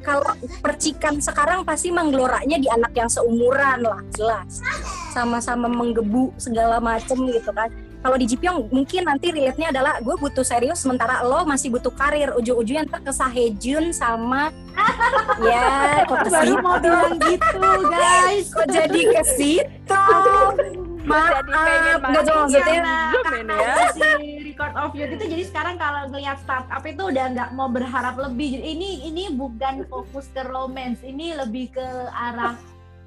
kalau 0.00 0.32
percikan 0.64 1.20
sekarang 1.20 1.62
pasti 1.62 1.92
menggeloranya 1.92 2.56
di 2.56 2.68
anak 2.72 2.92
yang 2.96 3.08
seumuran 3.08 3.84
lah 3.84 4.00
jelas. 4.16 4.64
Sama-sama 5.12 5.68
menggebu 5.68 6.32
segala 6.40 6.80
macem 6.80 7.20
gitu 7.28 7.52
kan. 7.52 7.68
Kalau 8.00 8.16
di 8.16 8.24
Jipyong 8.24 8.72
mungkin 8.72 9.04
nanti 9.04 9.28
relate-nya 9.28 9.76
adalah 9.76 10.00
gue 10.00 10.16
butuh 10.16 10.40
serius 10.40 10.80
sementara 10.80 11.20
lo 11.20 11.44
masih 11.44 11.68
butuh 11.68 11.92
karir. 11.92 12.32
Ujung-ujungnya 12.32 12.88
ntar 12.88 13.04
ke 13.04 13.12
Sahejun 13.12 13.92
sama 13.92 14.48
ya 15.44 16.08
kok 16.08 16.32
baru 16.32 16.54
mau 16.64 16.80
bilang 16.80 17.20
gitu 17.20 17.60
guys. 17.92 18.48
Kok 18.48 18.66
jadi 18.72 19.00
ke 19.12 19.22
situ 19.36 20.04
maaf 21.10 21.42
Jadi 21.42 21.50
pengen 21.50 21.98
nggak 22.00 22.24
cuma 22.24 22.40
maksudnya. 22.46 22.98
ya. 23.58 23.74
si 23.90 24.08
record 24.46 24.74
of 24.78 24.90
youth 24.94 25.12
itu 25.18 25.24
jadi 25.26 25.44
sekarang 25.50 25.74
kalau 25.76 26.00
ngelihat 26.14 26.38
startup 26.46 26.82
itu 26.86 27.02
udah 27.02 27.26
nggak 27.34 27.50
mau 27.58 27.68
berharap 27.68 28.14
lebih. 28.16 28.60
Jadi 28.60 28.66
ini 28.78 28.90
ini 29.10 29.24
bukan 29.34 29.84
fokus 29.90 30.30
ke 30.30 30.46
romance 30.46 31.02
ini 31.02 31.34
lebih 31.34 31.74
ke 31.74 31.86
arah 32.14 32.54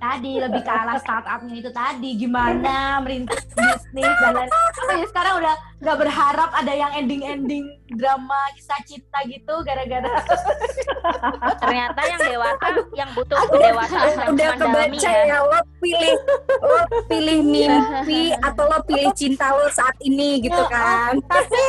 tadi 0.03 0.35
lebih 0.35 0.61
ke 0.67 0.71
arah 0.71 0.99
startupnya 0.99 1.55
itu 1.63 1.71
tadi. 1.71 2.09
Gimana 2.19 2.99
merintis 2.99 3.47
bisnis 3.55 4.15
dan 4.19 4.35
lain 4.35 4.49
jadi 4.91 5.05
sekarang 5.07 5.33
udah 5.39 5.55
nggak 5.81 5.97
berharap 5.99 6.49
ada 6.53 6.73
yang 6.73 6.91
ending 6.95 7.23
ending 7.25 7.65
drama 7.93 8.49
kisah 8.57 8.79
cinta 8.85 9.19
gitu 9.25 9.53
gara-gara. 9.65 10.09
Ternyata 11.61 11.99
yang 12.07 12.21
dewasa, 12.21 12.67
yang 12.95 13.09
butuh 13.13 13.37
kedewasaan 13.49 14.09
yang 14.13 14.29
udah 14.33 14.49
kebaca 14.57 15.09
ya. 15.09 15.23
ya 15.27 15.37
lo 15.43 15.59
pilih 15.83 16.15
lo 16.63 16.79
pilih 17.09 17.39
mimpi 17.43 18.23
atau 18.41 18.63
lo 18.69 18.79
pilih 18.87 19.11
cinta 19.13 19.53
lo 19.53 19.67
saat 19.69 19.95
ini 20.01 20.41
gitu 20.41 20.63
kan? 20.69 21.19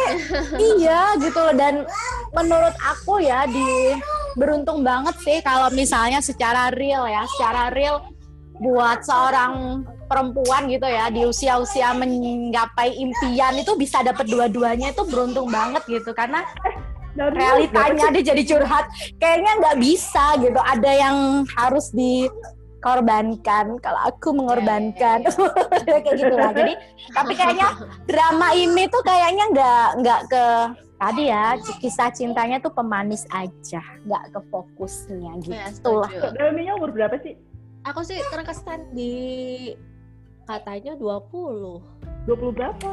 iya 0.78 1.16
gitu 1.18 1.38
loh. 1.38 1.54
Dan 1.54 1.84
menurut 2.32 2.74
aku 2.80 3.20
ya 3.20 3.46
di 3.48 3.98
beruntung 4.34 4.82
banget 4.82 5.14
sih 5.22 5.38
kalau 5.46 5.70
misalnya 5.70 6.18
secara 6.18 6.70
real 6.74 7.06
ya 7.06 7.22
secara 7.30 7.70
real 7.70 8.02
buat 8.64 9.04
seorang 9.04 9.84
perempuan 10.08 10.72
gitu 10.72 10.88
ya 10.88 11.12
di 11.12 11.28
usia-usia 11.28 11.92
menggapai 11.92 12.96
impian 12.96 13.52
itu 13.60 13.76
bisa 13.76 14.00
dapet 14.00 14.24
dua-duanya 14.24 14.96
itu 14.96 15.04
beruntung 15.04 15.52
banget 15.52 15.84
gitu. 15.84 16.16
Karena 16.16 16.40
realitanya 17.14 18.10
dia 18.10 18.34
jadi 18.34 18.42
curhat 18.42 18.88
kayaknya 19.20 19.52
nggak 19.60 19.76
bisa 19.84 20.40
gitu. 20.40 20.56
Ada 20.56 20.90
yang 20.96 21.16
harus 21.52 21.92
dikorbankan. 21.92 23.76
Kalau 23.84 24.00
aku 24.08 24.32
mengorbankan. 24.32 25.28
Kayak 25.84 26.16
gitu 26.16 26.34
lah 26.34 26.56
jadi 26.56 26.72
tapi 27.12 27.32
kayaknya 27.36 27.68
drama 28.08 28.48
ini 28.56 28.88
tuh 28.88 29.04
kayaknya 29.04 29.44
nggak 29.52 29.88
nggak 30.00 30.20
ke 30.32 30.44
tadi 30.94 31.28
ya 31.28 31.60
kisah 31.84 32.08
cintanya 32.16 32.56
tuh 32.64 32.72
pemanis 32.72 33.28
aja. 33.28 33.84
Nggak 34.08 34.32
ke 34.32 34.40
fokusnya 34.48 35.32
Ya, 35.44 35.68
gitu 35.68 36.00
lah 36.00 36.08
setuju. 36.08 36.32
Dalminya 36.32 36.72
umur 36.80 36.96
berapa 36.96 37.20
sih? 37.20 37.36
Aku 37.84 38.00
sih 38.00 38.16
terkesan 38.26 38.80
di 38.90 39.12
katanya 40.42 40.96
20. 40.96 41.84
20 42.24 42.50
berapa? 42.50 42.90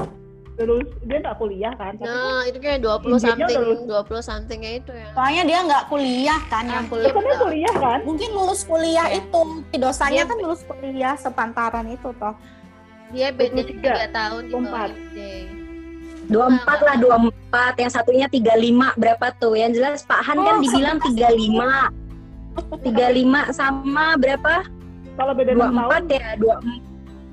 Terus 0.52 0.84
dia 1.02 1.18
nggak 1.18 1.38
kuliah 1.38 1.74
kan? 1.74 1.96
Tapi 1.96 2.06
Nah, 2.06 2.44
itu 2.44 2.60
kayak 2.60 2.80
20 2.82 3.08
Intinya 3.10 3.24
something, 3.24 3.56
terus. 3.56 3.80
20 3.88 4.20
somethingnya 4.22 4.72
itu 4.76 4.92
ya. 4.92 5.08
soalnya 5.14 5.44
dia 5.46 5.60
nggak 5.64 5.84
kuliah 5.88 6.40
kan 6.46 6.64
yang 6.66 6.84
Aku 6.86 6.92
kuliah 6.94 7.08
kan 7.10 7.24
dia 7.24 7.38
kuliah 7.40 7.76
kan? 7.78 8.00
mungkin 8.04 8.30
lulus 8.32 8.62
kuliah 8.64 9.08
Iya. 9.10 9.20
itu 9.22 9.40
dosanya 9.74 10.14
Dia- 10.18 10.30
kan 10.30 10.38
lulus 10.38 10.62
kuliah 10.62 11.16
sepantaran 11.16 11.86
itu 11.88 12.10
toh 12.14 12.36
Dia 13.10 13.28
beda 13.30 13.60
23, 13.62 13.92
3 13.98 14.08
tahun 14.10 14.42
di 14.42 14.52
bawah 14.54 14.62
24. 14.62 14.92
Ide. 14.92 15.34
24 16.28 16.80
lah 16.82 16.96
24 16.98 17.74
yang 17.78 17.92
satunya 17.92 18.28
35 18.28 18.56
berapa 18.94 19.26
tuh 19.36 19.54
yang 19.54 19.72
jelas 19.72 20.00
Pak 20.02 20.20
Han 20.22 20.38
kan 20.38 20.56
Oh, 20.56 20.62
dibilang 20.62 20.98
35 21.02 21.92
35 22.82 23.52
sama 23.52 24.16
berapa 24.16 24.64
Kalau 25.12 25.34
beda 25.34 25.52
6 25.52 25.60
tahun, 25.60 26.02
24 26.08 26.14
ya 26.14 26.22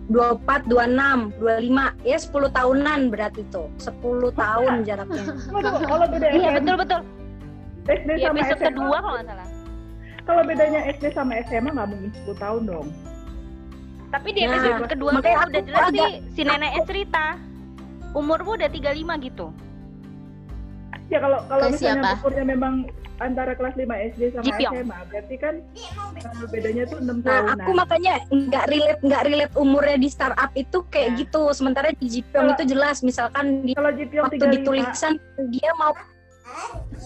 24 0.09 0.65
26 0.67 1.37
25 1.37 2.09
ya 2.09 2.17
10 2.17 2.57
tahunan 2.57 3.01
berarti 3.13 3.43
tuh 3.49 3.69
10 3.77 3.93
tahun 4.33 4.73
jaraknya 4.83 5.25
Waduh, 5.55 5.73
kalau 5.85 6.07
beda 6.09 6.27
Iya 6.29 6.49
SMP, 6.49 6.57
betul 6.59 6.77
betul. 6.77 7.01
SD 7.87 8.09
Di 8.11 8.23
sama 8.23 8.41
SMA, 8.43 8.67
kedua 8.67 8.97
kalau 8.99 9.15
nggak 9.15 9.27
salah. 9.29 9.49
kalau 10.25 10.43
bedanya 10.45 10.81
SD 10.91 11.05
sama 11.13 11.33
SMA 11.45 11.71
nggak 11.73 11.89
mungkin 11.89 12.11
10 12.25 12.37
tahun 12.37 12.63
dong. 12.65 12.89
Tapi 14.09 14.29
di 14.33 14.41
Nah, 14.43 14.57
episode 14.57 14.89
kedua 14.89 15.11
tuh 15.15 15.21
udah 15.21 15.63
jelas 15.63 15.87
sih 15.93 16.13
si 16.31 16.41
neneknya 16.43 16.83
cerita. 16.85 17.25
Umurmu 18.13 18.57
udah 18.57 18.69
35 18.69 18.97
gitu. 19.21 19.47
Ya 21.09 21.19
kalau 21.19 21.39
kalau 21.43 21.63
Ke 21.63 21.73
misalnya 21.73 21.95
siapa? 22.05 22.21
umurnya 22.21 22.45
memang 22.47 22.75
antara 23.19 23.53
kelas 23.53 23.75
5 23.75 23.83
SD 24.13 24.23
sama 24.31 24.45
Jipyong. 24.45 24.73
SMA, 24.77 24.99
berarti 25.05 25.35
kan 25.37 25.55
eh, 26.15 26.47
bedanya 26.47 26.85
tuh 26.87 26.99
6 27.01 27.09
Nah, 27.09 27.17
tahunan. 27.19 27.57
aku 27.57 27.71
makanya 27.75 28.15
nggak 28.29 28.65
relate 28.67 29.01
nggak 29.03 29.23
relate 29.25 29.55
umurnya 29.57 29.97
di 29.97 30.09
startup 30.09 30.51
itu 30.55 30.79
kayak 30.87 31.09
Nah. 31.09 31.19
gitu. 31.19 31.43
Sementara 31.51 31.89
di 31.91 32.07
Jipyong 32.09 32.45
Kalau- 32.45 32.55
itu 32.55 32.65
jelas, 32.69 32.97
misalkan 33.01 33.45
di 33.63 33.73
kalau 33.73 33.91
Jipyong 33.91 34.25
waktu 34.25 34.37
35, 34.39 34.53
di 34.53 34.59
tulisan 34.63 35.13
dia 35.49 35.71
mau 35.75 35.93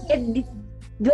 dia, 0.03 0.17
di- 0.21 0.51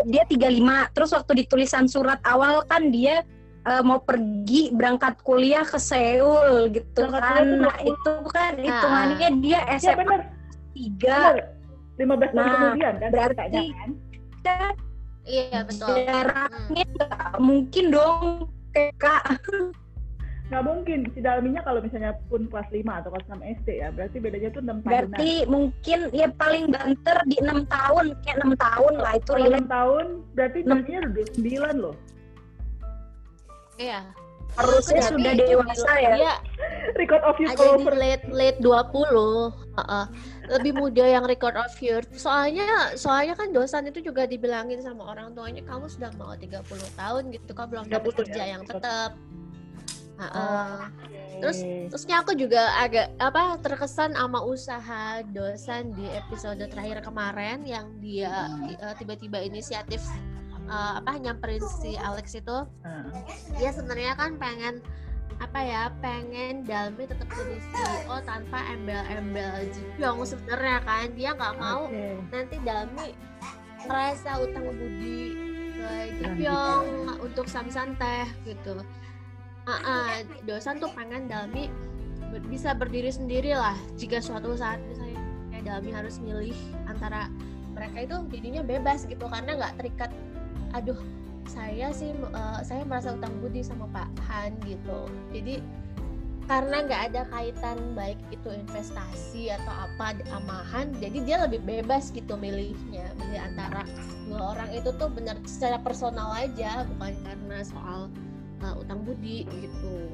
dia 0.07 0.23
35 0.27 0.49
terus 0.91 1.11
waktu 1.11 1.33
di 1.35 1.45
tulisan 1.47 1.85
surat 1.87 2.19
awal 2.23 2.65
kan 2.65 2.89
dia 2.89 3.23
eh, 3.61 3.83
mau 3.83 4.01
pergi 4.01 4.73
berangkat 4.73 5.21
kuliah 5.21 5.61
ke 5.61 5.77
Seoul 5.77 6.69
gitu 6.71 7.05
Berangkat 7.05 7.21
kan 7.21 7.37
kuliah 7.39 7.45
tuh 7.45 7.61
nah 7.61 7.77
itu 7.83 8.13
kan 8.31 8.53
hitungannya 8.57 9.29
dia 9.39 9.61
ya 9.63 9.77
SMA 9.79 9.97
benar, 9.99 10.21
3 10.73 10.97
benar. 10.97 11.37
15 11.99 12.07
tahun 12.31 12.39
Nah, 12.39 12.55
kemudian 12.55 12.95
kan 12.97 13.11
berarti- 13.11 13.71
kan. 13.75 13.91
kan 14.41 14.75
Iya 15.23 15.59
betul. 15.61 15.93
jaraknya 15.93 16.85
nggak 16.89 17.31
mungkin 17.39 17.85
dong 17.91 18.25
kayak 18.73 18.97
kak 18.97 19.25
Nggak 20.49 20.65
mungkin 20.65 20.99
si 21.13 21.21
Dalminya 21.21 21.61
kalau 21.61 21.85
misalnya 21.85 22.17
pun 22.33 22.49
kelas 22.49 22.65
5 22.73 22.89
atau 22.97 23.13
kelas 23.13 23.29
6 23.29 23.45
SD 23.61 23.85
ya, 23.85 23.93
berarti 23.93 24.17
bedanya 24.17 24.49
tuh 24.49 24.65
6 24.65 24.81
tahunan. 24.81 24.89
berarti 24.89 25.33
mungkin 25.45 25.99
ya 26.09 26.29
paling 26.33 26.73
banter 26.73 27.19
di 27.29 27.37
enam 27.37 27.69
tahun 27.69 28.17
kayak 28.25 28.37
enam 28.41 28.53
tahun 28.57 28.95
lah 28.97 29.13
itu 29.13 29.29
Kalau 29.29 29.45
relate 29.45 29.61
6 29.61 29.69
tahun, 29.69 30.07
berarti 30.33 30.59
Dalminya 30.65 30.99
udah 31.05 31.13
29 31.13 31.77
loh. 31.77 31.97
Iya. 33.77 34.01
Harusnya 34.57 35.03
sudah 35.05 35.33
dewasa 35.37 35.91
ya 36.01 36.11
Dia 36.17 36.35
Record 36.97 37.23
of 37.23 37.37
youth 37.39 37.61
over. 37.61 37.93
late 37.95 38.25
late 38.33 38.59
20 38.65 39.77
Heeh. 39.77 40.05
lebih 40.49 40.73
muda 40.75 41.05
yang 41.05 41.25
record 41.29 41.55
of 41.55 41.71
youth 41.79 42.09
soalnya 42.17 42.97
soalnya 42.97 43.37
kan 43.37 43.53
dosan 43.53 43.87
itu 43.87 44.01
juga 44.01 44.25
dibilangin 44.25 44.81
sama 44.81 45.13
orang 45.13 45.37
tuanya 45.37 45.61
kamu 45.63 45.87
sudah 45.87 46.11
mau 46.17 46.33
30 46.33 46.65
tahun 46.97 47.23
gitu 47.37 47.51
kau 47.53 47.69
belum 47.69 47.87
dapat 47.93 48.13
30 48.17 48.19
kerja 48.25 48.43
ya, 48.43 48.47
yang 48.57 48.63
tetap. 48.65 48.81
tetap 48.83 49.13
Heeh. 50.19 50.75
Terus 51.39 51.59
Oke. 51.63 51.87
terusnya 51.95 52.17
aku 52.19 52.35
juga 52.35 52.75
agak 52.75 53.15
apa 53.23 53.55
terkesan 53.63 54.19
sama 54.19 54.43
usaha 54.43 55.23
dosan 55.31 55.95
di 55.95 56.11
episode 56.11 56.59
terakhir 56.67 56.99
kemarin 57.07 57.63
yang 57.63 57.87
dia 58.03 58.51
eh, 58.67 58.95
tiba-tiba 58.99 59.39
inisiatif 59.47 60.03
eh, 60.69 60.93
apa 61.01 61.11
nyamperin 61.19 61.65
si 61.81 61.97
Alex 61.97 62.37
itu. 62.37 62.59
Nah, 62.85 63.09
dia 63.57 63.71
sebenarnya 63.73 64.13
kan 64.15 64.37
pengen 64.37 64.85
apa 65.39 65.59
ya 65.63 65.83
pengen 66.03 66.67
Dalmi 66.67 67.07
tetap 67.07 67.31
jadi 67.31 67.63
CEO 67.71 68.17
tanpa 68.27 68.59
embel-embel 68.75 69.71
Jipyong 69.71 70.23
sebenarnya 70.27 70.79
kan. 70.83 71.07
Dia 71.15 71.31
nggak 71.35 71.55
mau 71.57 71.87
oke. 71.87 72.07
nanti 72.31 72.57
Dalmi 72.63 73.09
merasa 73.87 74.43
utang 74.43 74.67
budi 74.67 75.21
ke 75.79 75.91
Jipyong 76.21 76.87
untuk 77.23 77.47
samsan 77.47 77.95
teh 77.97 78.27
gitu. 78.45 78.83
Ah, 79.69 79.79
ah, 79.85 80.11
dosan 80.43 80.81
tuh 80.83 80.91
pengen 80.97 81.31
Dalmi 81.31 81.71
ber- 82.35 82.45
bisa 82.49 82.75
berdiri 82.75 83.13
sendiri 83.13 83.55
lah 83.55 83.77
jika 83.95 84.19
suatu 84.19 84.59
saat 84.59 84.83
misalnya 84.85 85.21
kayak 85.53 85.65
Dalmi 85.65 85.91
harus 85.95 86.19
milih 86.19 86.57
antara 86.91 87.31
mereka 87.73 87.99
itu 88.03 88.17
jadinya 88.35 88.63
bebas 88.67 89.07
gitu 89.07 89.23
karena 89.31 89.55
nggak 89.55 89.75
terikat 89.79 90.11
aduh 90.73 90.99
saya 91.49 91.89
sih 91.97 92.13
eh, 92.13 92.61
saya 92.61 92.85
merasa 92.85 93.17
utang 93.17 93.33
budi 93.41 93.65
sama 93.65 93.89
Pak 93.89 94.09
Han 94.29 94.53
gitu. 94.69 95.09
Jadi 95.33 95.65
karena 96.49 96.81
nggak 96.81 97.03
ada 97.13 97.23
kaitan 97.29 97.77
baik 97.93 98.17
itu 98.33 98.49
investasi 98.49 99.53
atau 99.53 99.69
apa 99.85 100.17
sama 100.25 100.65
Han 100.73 100.97
jadi 100.97 101.19
dia 101.25 101.37
lebih 101.45 101.61
bebas 101.65 102.09
gitu 102.13 102.37
milihnya. 102.37 103.05
Milih 103.21 103.41
antara 103.41 103.85
dua 104.29 104.57
orang 104.57 104.73
itu 104.73 104.89
tuh 104.97 105.09
benar 105.13 105.37
secara 105.45 105.77
personal 105.81 106.33
aja 106.33 106.85
bukan 106.97 107.13
karena 107.25 107.59
soal 107.65 108.09
uh, 108.65 108.75
utang 108.81 109.05
budi 109.05 109.45
gitu. 109.49 110.09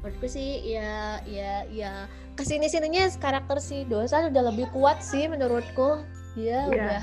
Menurutku 0.00 0.28
sih 0.28 0.60
ya 0.64 1.20
ya 1.24 1.64
ya 1.72 2.04
ke 2.36 2.44
sini 2.44 2.68
sininya 2.68 3.08
karakter 3.16 3.56
si 3.60 3.88
dosa 3.88 4.28
udah 4.28 4.52
lebih 4.52 4.68
kuat 4.72 5.00
sih 5.00 5.24
menurutku. 5.28 6.04
Dia 6.36 6.68
Iya. 6.68 6.72
udah 6.72 7.02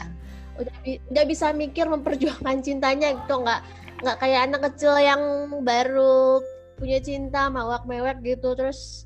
udah 0.62 0.76
bi- 0.86 1.02
udah 1.10 1.24
bisa 1.26 1.52
mikir 1.52 1.86
memperjuangkan 1.90 2.58
cintanya 2.62 3.14
gitu 3.18 3.36
nggak 3.42 3.62
nggak 4.02 4.18
kayak 4.18 4.42
anak 4.50 4.62
kecil 4.72 4.94
yang 4.98 5.22
baru 5.62 6.42
punya 6.82 6.98
cinta 7.02 7.50
mawak 7.54 7.86
mewek 7.86 8.18
gitu 8.26 8.58
terus 8.58 9.06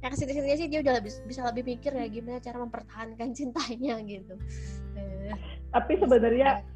ya 0.00 0.08
ke 0.08 0.16
sini 0.16 0.32
sininya 0.32 0.56
sih 0.56 0.68
dia 0.72 0.80
udah 0.80 0.96
lebih, 0.96 1.12
bisa 1.28 1.44
lebih 1.44 1.64
mikir 1.76 1.92
ya 1.92 2.08
gimana 2.08 2.40
cara 2.40 2.56
mempertahankan 2.64 3.28
cintanya 3.38 4.00
gitu 4.04 4.34
Eh, 4.96 5.34
Tapi 5.70 5.92
sebenarnya 6.02 6.66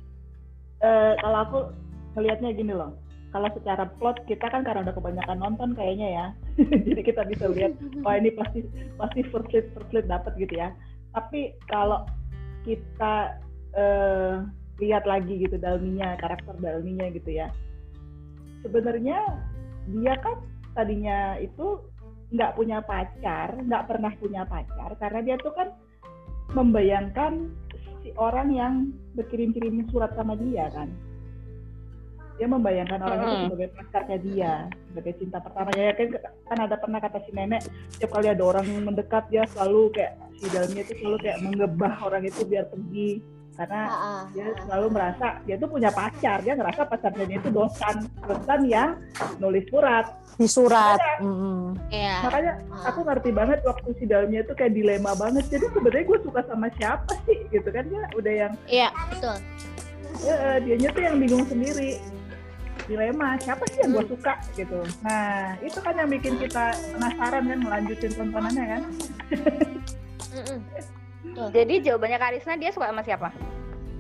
eh, 0.85 1.13
kalau 1.19 1.39
aku 1.43 1.59
ngelihatnya 2.15 2.55
gini 2.55 2.73
loh. 2.77 2.95
Kalau 3.35 3.51
secara 3.51 3.91
plot 3.99 4.23
kita 4.31 4.47
kan 4.47 4.63
karena 4.63 4.87
udah 4.87 4.95
kebanyakan 4.95 5.39
nonton 5.43 5.75
kayaknya 5.75 6.09
ya. 6.15 6.27
Jadi 6.87 7.03
kita 7.03 7.27
bisa 7.27 7.51
lihat 7.51 7.75
wah 8.07 8.15
ini 8.15 8.31
pasti 8.31 8.63
pasti 8.95 9.21
first 9.35 9.51
lead 9.51 9.67
first 9.75 9.91
lead 9.91 10.07
dapat 10.07 10.39
gitu 10.39 10.55
ya. 10.55 10.71
Tapi 11.11 11.59
kalau 11.67 12.07
kita 12.63 13.43
eh, 13.75 14.35
lihat 14.83 15.05
lagi 15.07 15.39
gitu 15.39 15.57
Dalminya 15.59 16.19
karakter 16.19 16.55
Dalminya 16.59 17.11
gitu 17.15 17.31
ya. 17.31 17.51
Sebenarnya 18.65 19.21
dia 19.93 20.15
kan 20.19 20.41
tadinya 20.73 21.37
itu 21.39 21.79
nggak 22.35 22.55
punya 22.59 22.83
pacar, 22.83 23.55
nggak 23.55 23.85
pernah 23.87 24.13
punya 24.19 24.43
pacar 24.49 24.91
karena 24.99 25.21
dia 25.23 25.37
tuh 25.39 25.55
kan 25.55 25.69
membayangkan 26.57 27.53
si 28.03 28.11
orang 28.19 28.49
yang 28.51 28.75
berkirim-kirim 29.15 29.87
surat 29.93 30.11
sama 30.19 30.35
dia 30.35 30.67
kan. 30.73 30.91
Dia 32.35 32.51
membayangkan 32.51 32.99
orang 32.99 33.19
itu 33.23 33.37
sebagai 33.47 33.69
pacarnya 33.79 34.19
dia, 34.19 34.53
sebagai 34.91 35.15
cinta 35.23 35.39
pertama 35.39 35.71
ya 35.79 35.95
kan 35.95 36.09
kan 36.51 36.59
ada 36.67 36.77
pernah 36.83 36.99
kata 36.99 37.23
si 37.23 37.31
nenek 37.31 37.63
setiap 37.95 38.19
kali 38.19 38.27
ada 38.27 38.43
orang 38.43 38.67
yang 38.67 38.91
mendekat 38.91 39.23
dia 39.31 39.47
selalu 39.55 39.95
kayak 39.95 40.19
si 40.43 40.51
dalamnya 40.51 40.83
itu 40.83 40.93
selalu 40.99 41.19
kayak 41.23 41.39
mengebah 41.47 41.95
orang 42.03 42.27
itu 42.27 42.43
biar 42.43 42.67
pergi 42.67 43.23
karena 43.55 43.81
ah, 43.87 43.95
ah, 43.95 44.21
dia 44.35 44.51
ah. 44.51 44.55
selalu 44.67 44.87
merasa 44.91 45.27
dia 45.47 45.57
tuh 45.57 45.69
punya 45.71 45.91
pacar 45.95 46.43
dia 46.43 46.55
ngerasa 46.59 46.83
pacarnya 46.91 47.25
dia 47.25 47.39
itu 47.39 47.51
dosan 47.55 47.97
dosan 48.27 48.61
yang 48.67 48.91
nulis 49.39 49.63
surat 49.71 50.07
di 50.35 50.51
surat. 50.51 50.99
Iya. 51.95 52.27
makanya 52.27 52.53
Ah. 52.75 52.91
aku 52.91 53.07
ngerti 53.07 53.31
banget 53.31 53.63
waktu 53.63 53.89
si 53.95 54.05
dalamnya 54.11 54.43
itu 54.43 54.53
kayak 54.59 54.75
dilema 54.75 55.15
banget 55.15 55.47
jadi 55.47 55.67
sebenarnya 55.71 56.05
gue 56.11 56.19
suka 56.27 56.41
sama 56.51 56.67
siapa 56.75 57.13
sih 57.23 57.39
gitu 57.55 57.69
kan 57.71 57.87
ya 57.87 58.03
udah 58.19 58.35
yang 58.35 58.53
Iya, 58.67 58.89
betul. 59.15 59.37
ya, 60.27 60.59
dianya 60.59 60.89
tuh 60.91 61.03
yang 61.07 61.17
bingung 61.23 61.47
sendiri 61.47 62.03
dilema 62.85 63.39
siapa 63.41 63.65
sih 63.71 63.79
yang 63.87 63.95
gue 63.95 64.05
suka 64.11 64.35
gitu 64.59 64.83
nah 65.07 65.55
itu 65.63 65.79
kan 65.79 65.95
yang 65.95 66.11
bikin 66.11 66.35
kita 66.37 66.75
penasaran 66.93 67.45
kan 67.47 67.59
melanjutin 67.63 68.13
tontonannya 68.13 68.65
kan 68.67 68.83
Jadi 71.35 71.75
jawabannya 71.83 72.19
Karisna 72.19 72.55
dia 72.59 72.71
suka 72.71 72.91
sama 72.91 73.03
siapa? 73.03 73.29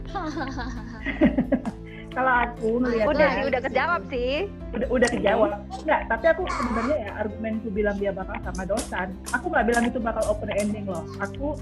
kalau 2.14 2.34
aku 2.46 2.68
ngelihatnya 2.78 3.10
Udah 3.10 3.28
sih, 3.34 3.44
udah 3.50 3.60
kejawab 3.66 4.00
sih. 4.06 4.32
udah 4.74 4.88
udah 4.90 5.08
kejawab. 5.10 5.50
Enggak 5.82 6.00
tapi 6.06 6.24
aku 6.30 6.42
sebenarnya 6.46 6.96
ya 7.02 7.10
argumenku 7.18 7.68
bilang 7.74 7.96
dia 7.98 8.10
bakal 8.14 8.38
sama 8.46 8.62
dosan 8.66 9.08
aku 9.34 9.46
nggak 9.50 9.66
bilang 9.66 9.84
itu 9.86 9.98
bakal 9.98 10.22
open 10.30 10.50
ending 10.54 10.86
loh. 10.86 11.02
Aku 11.18 11.58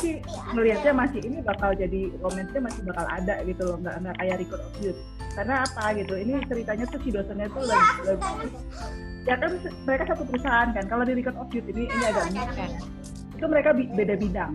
sih 0.00 0.20
melihatnya 0.52 0.92
masih 0.96 1.20
ini 1.24 1.44
bakal 1.44 1.76
jadi 1.76 2.08
romansnya 2.24 2.60
masih 2.60 2.80
bakal 2.88 3.04
ada 3.08 3.34
gitu 3.44 3.62
loh 3.64 3.76
nggak 3.80 3.96
nggak 4.04 4.16
kayak 4.20 4.36
record 4.44 4.60
of 4.60 4.74
youth. 4.84 5.00
Karena 5.32 5.54
apa 5.64 5.84
gitu 5.96 6.14
ini 6.16 6.32
ceritanya 6.48 6.84
tuh 6.88 7.00
si 7.04 7.08
dosannya 7.12 7.46
tuh 7.52 7.62
lagi, 7.64 8.00
lagi 8.04 8.48
ya 9.28 9.36
kan 9.36 9.52
mereka 9.84 10.02
satu 10.14 10.24
perusahaan 10.24 10.68
kan 10.72 10.84
kalau 10.88 11.04
di 11.04 11.12
record 11.16 11.36
of 11.36 11.48
youth 11.52 11.68
ini 11.68 11.84
ini 11.88 12.04
agak 12.08 12.24
unik 12.32 12.48
kan? 12.56 12.70
Itu 13.36 13.44
mereka 13.48 13.70
beda 13.72 14.14
bidang 14.20 14.52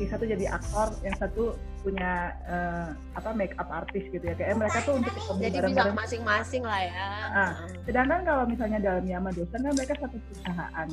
yang 0.00 0.10
satu 0.16 0.24
jadi 0.24 0.46
aktor 0.48 0.88
yang 1.04 1.16
satu 1.20 1.44
punya 1.84 2.32
eh, 2.48 2.88
apa 3.16 3.30
make 3.36 3.52
up 3.60 3.68
artist 3.68 4.08
gitu 4.08 4.24
ya 4.24 4.34
kayak 4.36 4.56
mereka 4.56 4.80
tuh 4.84 4.96
untuk 4.96 5.12
ketemu 5.12 5.38
Jadi 5.40 5.48
bisa 5.48 5.60
bareng-bareng 5.60 5.96
masing-masing 5.96 6.62
lah 6.64 6.80
ya. 6.80 7.08
Ah. 7.32 7.52
Sedangkan 7.84 8.20
kalau 8.24 8.44
misalnya 8.48 8.78
dalamnya 8.80 9.16
sama 9.20 9.30
dosen 9.36 9.60
kan 9.60 9.72
mereka 9.76 9.94
satu 10.00 10.16
perusahaan. 10.16 10.88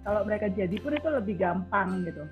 Kalau 0.00 0.20
mereka 0.24 0.46
jadi 0.48 0.76
pun 0.80 0.92
itu 0.96 1.08
lebih 1.12 1.34
gampang 1.36 1.88
gitu. 2.08 2.24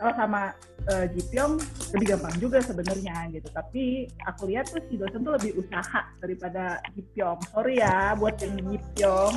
Kalau 0.00 0.12
sama 0.16 0.56
eh, 0.88 1.06
Jipyong 1.12 1.60
lebih 1.92 2.06
gampang 2.16 2.34
juga 2.40 2.58
sebenarnya 2.64 3.28
gitu. 3.36 3.48
Tapi 3.52 4.08
aku 4.24 4.48
lihat 4.48 4.72
tuh 4.72 4.80
si 4.88 4.96
dosen 4.96 5.20
tuh 5.20 5.36
lebih 5.36 5.60
usaha 5.60 6.00
daripada 6.24 6.80
Jipyong. 6.96 7.38
Sorry 7.52 7.84
ya 7.84 8.16
buat 8.16 8.40
yang 8.40 8.56
Jipyong 8.64 9.34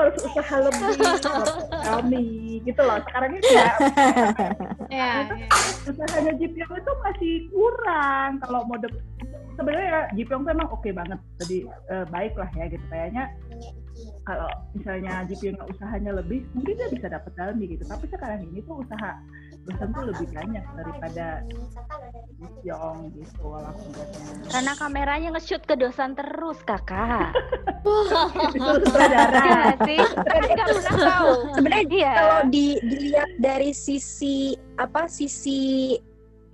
harus 0.00 0.16
usaha 0.24 0.56
lebih 0.64 0.96
kami 1.92 2.26
gitu 2.64 2.80
loh. 2.80 2.98
Sekarang 3.04 3.36
ini 3.36 3.48
ya 3.60 3.70
Iya, 4.88 5.12
usahanya 5.84 6.32
Jipyong 6.40 6.72
itu 6.72 6.92
masih 7.04 7.34
kurang 7.52 8.40
kalau 8.40 8.64
mau 8.64 8.80
dapet 8.80 9.04
sebenarnya 9.58 10.06
Ji 10.14 10.22
Pyong 10.22 10.46
tuh 10.46 10.52
emang 10.54 10.70
oke 10.70 10.90
banget 10.94 11.18
jadi 11.42 11.56
eh, 11.90 12.04
baik 12.14 12.38
lah 12.38 12.50
ya 12.54 12.64
gitu 12.70 12.86
kayaknya 12.86 13.24
kalau 14.22 14.46
misalnya 14.70 15.26
Ji 15.26 15.34
Pyong 15.42 15.58
usahanya 15.66 16.14
lebih 16.14 16.46
mungkin 16.54 16.78
dia 16.78 16.88
bisa 16.94 17.10
dapat 17.10 17.34
Dalmi 17.34 17.74
gitu 17.74 17.82
tapi 17.82 18.06
sekarang 18.06 18.46
ini 18.46 18.62
tuh 18.62 18.86
usaha 18.86 19.18
dosen 19.68 19.88
tuh 19.92 20.04
lebih 20.08 20.28
banyak 20.32 20.64
daripada 20.72 21.26
Ji 22.38 22.46
Pyong 22.64 22.98
gitu 23.12 23.44
lihatnya 23.52 24.32
Karena 24.48 24.72
kameranya 24.78 25.28
nge-shoot 25.36 25.62
ke 25.68 25.74
dosan 25.76 26.16
terus, 26.16 26.58
kakak. 26.64 27.36
itu 28.56 28.72
sutradara 28.88 29.44
Iya 29.44 29.62
sih? 29.84 30.00
Kan 30.00 30.40
nggak 30.48 30.68
pernah 30.72 30.96
tahu. 30.96 31.30
Sebenarnya 31.52 31.86
Iya. 31.92 32.12
kalau 32.16 32.40
di, 32.48 32.66
dilihat 32.80 33.30
dari 33.42 33.70
sisi 33.76 34.56
apa 34.80 35.04
sisi 35.10 35.94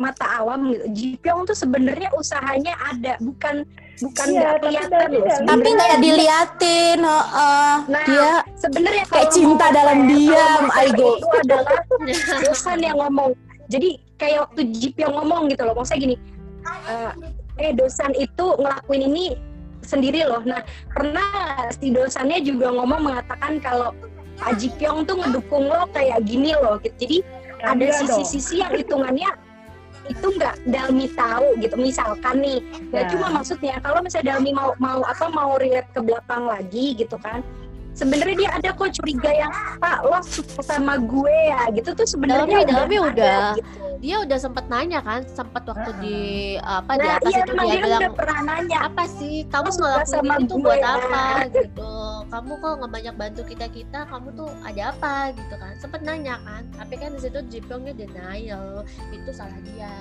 mata 0.02 0.26
awam 0.42 0.74
gitu, 0.74 0.84
Ji 0.90 1.08
Pyong 1.22 1.46
tuh 1.46 1.54
sebenarnya 1.54 2.10
usahanya 2.18 2.74
ada, 2.82 3.14
bukan 3.22 3.62
bukan 4.02 4.26
Iya, 4.26 4.38
nggak 4.40 4.50
tapi 4.50 4.64
kelihatan 4.64 4.90
Dalmi 4.90 5.14
loh. 5.14 5.24
nggak 5.24 5.38
Tapi 5.46 5.68
nggak 5.70 5.98
diliatin, 6.02 6.98
heeh. 7.02 7.74
Nah, 7.86 8.04
dia 8.06 8.30
sebenarnya 8.58 9.04
kayak 9.06 9.28
cinta 9.30 9.66
dalam 9.70 9.98
ya, 10.02 10.08
diam, 10.10 10.64
Aigo. 10.74 11.10
itu 11.18 11.28
adalah 11.46 11.78
dosan 12.46 12.78
yang 12.82 12.96
ngomong. 12.98 13.30
Jadi 13.70 13.90
kayak 14.18 14.38
waktu 14.50 14.60
Ji 14.74 14.88
Pyong 14.92 15.14
ngomong 15.14 15.42
gitu 15.50 15.62
loh, 15.64 15.74
maksudnya 15.74 16.00
gini, 16.00 16.16
eh, 16.86 17.12
eh 17.60 17.72
dosan 17.72 18.12
itu 18.14 18.46
ngelakuin 18.58 19.02
ini 19.08 19.24
sendiri 19.84 20.24
loh. 20.26 20.42
Nah 20.42 20.60
pernah 20.90 21.28
si 21.76 21.92
dosannya 21.92 22.40
juga 22.42 22.72
ngomong 22.72 23.00
mengatakan 23.12 23.60
kalau 23.60 23.92
Pak 24.34 24.58
Ji 24.58 24.68
Pyong 24.74 25.06
tuh 25.06 25.20
ngedukung 25.22 25.70
lo 25.70 25.86
kayak 25.94 26.24
gini 26.26 26.56
loh. 26.56 26.80
gitu. 26.82 26.96
Jadi 26.98 27.18
Ya, 27.64 27.72
ada 27.72 27.96
sisi-sisi 27.96 28.60
yang 28.60 28.76
hitungannya 28.76 29.24
itu 30.08 30.26
nggak 30.36 30.54
Dalmi 30.68 31.06
tahu 31.16 31.56
gitu 31.60 31.74
misalkan 31.80 32.40
nih 32.44 32.60
Ya. 32.92 33.02
ya 33.02 33.10
cuma 33.10 33.26
maksudnya 33.32 33.74
kalau 33.82 33.98
misalnya 34.04 34.36
Dalmi 34.36 34.52
mau 34.54 34.70
mau 34.78 35.00
apa 35.02 35.26
mau 35.32 35.56
relate 35.56 35.88
ke 35.90 36.00
belakang 36.04 36.44
lagi 36.46 36.94
gitu 36.94 37.16
kan 37.18 37.40
sebenarnya 37.94 38.36
dia 38.36 38.50
ada 38.50 38.68
kok 38.74 38.90
curiga 38.98 39.30
yang 39.30 39.52
pak 39.78 40.02
lo 40.02 40.18
suka 40.26 40.60
sama 40.66 40.98
gue 40.98 41.36
ya 41.48 41.70
gitu 41.70 41.94
tuh 41.94 42.06
sebenarnya 42.06 42.66
Dalmi 42.66 42.96
ada, 42.98 43.08
udah. 43.08 43.40
gitu. 43.54 43.82
dia 44.02 44.16
udah 44.20 44.38
sempet 44.38 44.64
nanya 44.66 45.00
kan 45.00 45.22
sempat 45.30 45.62
waktu 45.64 45.90
Heeh. 45.94 46.02
di 46.02 46.18
apa 46.60 46.92
di 46.98 47.06
nah 47.06 47.16
atas 47.16 47.30
iya 47.30 47.40
itu 47.40 47.52
dia 47.54 47.64
dia 47.64 47.78
bilang 47.80 48.00
udah 48.02 48.12
pernah 48.18 48.38
nanya 48.42 48.78
apa 48.90 49.04
sih 49.06 49.46
kamu 49.48 49.68
ngelakuin 49.78 50.42
gue, 50.44 50.58
buat 50.60 50.82
ya. 50.82 50.90
apa 50.98 51.24
gitu 51.54 51.94
kamu 52.28 52.52
kok 52.58 52.72
nggak 52.82 52.92
banyak 52.92 53.14
bantu 53.14 53.40
kita 53.46 53.66
kita 53.70 54.00
kamu 54.10 54.28
tuh 54.34 54.50
ada 54.66 54.82
apa 54.90 55.14
gitu 55.38 55.54
kan 55.54 55.72
sempet 55.78 56.00
nanya 56.02 56.36
kan 56.42 56.66
tapi 56.74 56.94
kan 56.98 57.14
di 57.14 57.20
situ 57.22 57.38
Jipyongnya 57.46 57.94
denial 57.94 58.82
itu 59.14 59.30
salah 59.30 59.60
dia 59.62 59.94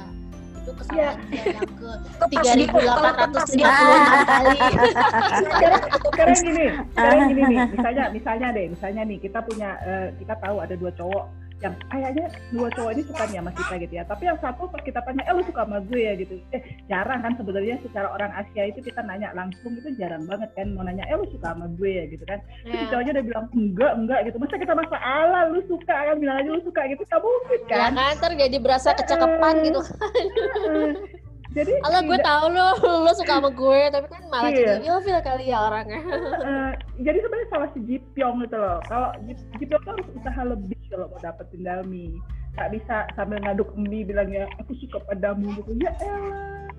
itu 0.64 0.72
kesalahan 0.80 1.18
dia 1.28 1.44
yang 1.44 1.68
ke 1.76 1.90
Itu 1.92 2.16
pas 2.16 2.30
tiga 2.32 2.52
ribu 2.56 2.78
delapan 2.80 3.14
ratus 3.20 3.44
lima 3.52 3.72
puluh 3.76 3.96
enam 4.00 4.24
kali. 4.24 4.58
Sekarang 6.14 6.40
gini 6.40 6.66
sekarang 6.94 7.20
gini 7.28 7.42
nih 7.44 7.60
misalnya 7.76 8.04
misalnya 8.16 8.48
deh 8.56 8.66
misalnya 8.72 9.02
nih 9.04 9.18
kita 9.20 9.40
punya 9.44 9.70
eh, 9.84 10.08
kita 10.24 10.34
tahu 10.40 10.56
ada 10.64 10.76
dua 10.80 10.92
cowok 10.96 11.26
yang 11.62 11.76
kayaknya 11.88 12.26
dua 12.50 12.68
cowok 12.74 12.92
ini 12.92 13.04
suka 13.06 13.24
nih 13.28 13.38
sama 13.40 13.52
kita 13.54 13.74
gitu 13.80 13.94
ya. 13.94 14.04
Tapi 14.04 14.24
yang 14.26 14.40
satu 14.40 14.66
pas 14.68 14.82
kita 14.82 15.00
tanya 15.04 15.24
eh 15.24 15.34
lu 15.34 15.44
suka 15.44 15.62
sama 15.64 15.78
gue 15.86 16.02
ya? 16.02 16.14
gitu. 16.16 16.36
Eh 16.52 16.62
jarang 16.88 17.20
kan 17.22 17.34
sebenarnya 17.36 17.76
secara 17.80 18.08
orang 18.10 18.32
Asia 18.34 18.64
itu 18.66 18.80
kita 18.80 19.00
nanya 19.02 19.32
langsung 19.32 19.76
itu 19.76 19.90
jarang 19.96 20.24
banget 20.26 20.50
kan. 20.56 20.74
Mau 20.74 20.84
nanya 20.84 21.06
eh 21.06 21.16
lu 21.16 21.28
suka 21.30 21.54
sama 21.54 21.70
gue 21.78 21.92
ya? 21.92 22.04
gitu 22.08 22.24
kan. 22.26 22.40
Terus 22.64 22.74
si 22.74 22.84
Ya. 22.84 22.90
cowoknya 22.92 23.12
udah 23.16 23.26
bilang 23.26 23.46
enggak 23.54 23.92
enggak 23.96 24.20
gitu. 24.28 24.38
Masa 24.40 24.56
kita 24.58 24.74
masa 24.74 24.98
ala 24.98 25.40
lu 25.50 25.62
suka 25.66 25.96
kan? 25.96 26.16
Bilang 26.18 26.36
aja 26.40 26.50
lu 26.50 26.62
suka 26.64 26.82
gitu. 26.88 27.02
Gak 27.06 27.22
mungkin 27.22 27.60
ya 27.64 27.68
kan? 27.70 27.92
kan? 27.96 28.14
Ntar 28.18 28.32
jadi 28.36 28.58
berasa 28.60 28.90
kecakapan 28.96 29.54
gitu 29.64 29.82
jadi 31.54 31.72
Alah 31.86 32.02
gue 32.02 32.18
tahu 32.18 32.46
lo 32.50 32.68
lo 33.06 33.12
suka 33.14 33.38
sama 33.38 33.50
gue 33.50 33.80
tapi 33.90 34.08
kan 34.10 34.24
malah 34.28 34.50
Iya. 34.50 34.82
jadi 34.82 34.86
ilfil 34.90 35.20
kali 35.22 35.46
ya 35.54 35.58
orangnya 35.64 36.02
Eh, 36.44 36.72
jadi 37.00 37.18
sebenarnya 37.22 37.50
salah 37.50 37.70
si 37.72 37.80
Ji 37.86 37.96
Pyong 38.14 38.42
gitu 38.42 38.58
loh. 38.58 38.78
Kalau 38.86 39.14
Ji, 39.24 39.34
Ji 39.58 39.66
Pyong 39.66 39.82
tuh 39.82 39.94
harus 39.94 40.08
usaha 40.14 40.42
lebih 40.44 40.78
kalau 40.90 41.06
mau 41.08 41.20
dapetin 41.20 41.62
Dalmi. 41.62 42.18
Gak 42.54 42.70
bisa 42.70 42.96
sambil 43.14 43.42
ngaduk 43.42 43.70
mie 43.74 44.02
bilang 44.04 44.30
ya 44.30 44.46
aku 44.58 44.78
suka 44.78 45.02
padamu 45.06 45.50
gitu. 45.58 45.72
Ya 45.80 45.94
elah. 45.98 46.70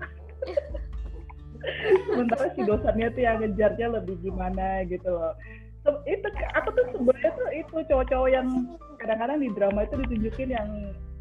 Sementara 2.05 2.53
si 2.53 2.61
dosannya 2.61 3.09
tuh 3.11 3.21
yang 3.21 3.37
ngejarnya 3.41 3.87
lebih 3.97 4.15
gimana 4.21 4.85
gitu 4.85 5.09
loh. 5.09 5.33
Itu 6.05 6.27
aku 6.53 6.69
tuh 6.73 6.85
sebenarnya 6.93 7.31
tuh 7.33 7.47
itu 7.51 7.75
cowok-cowok 7.89 8.29
yang 8.29 8.47
kadang-kadang 8.97 9.37
di 9.37 9.49
drama 9.53 9.83
itu 9.83 9.95
ditunjukin 9.99 10.49
yang 10.51 10.67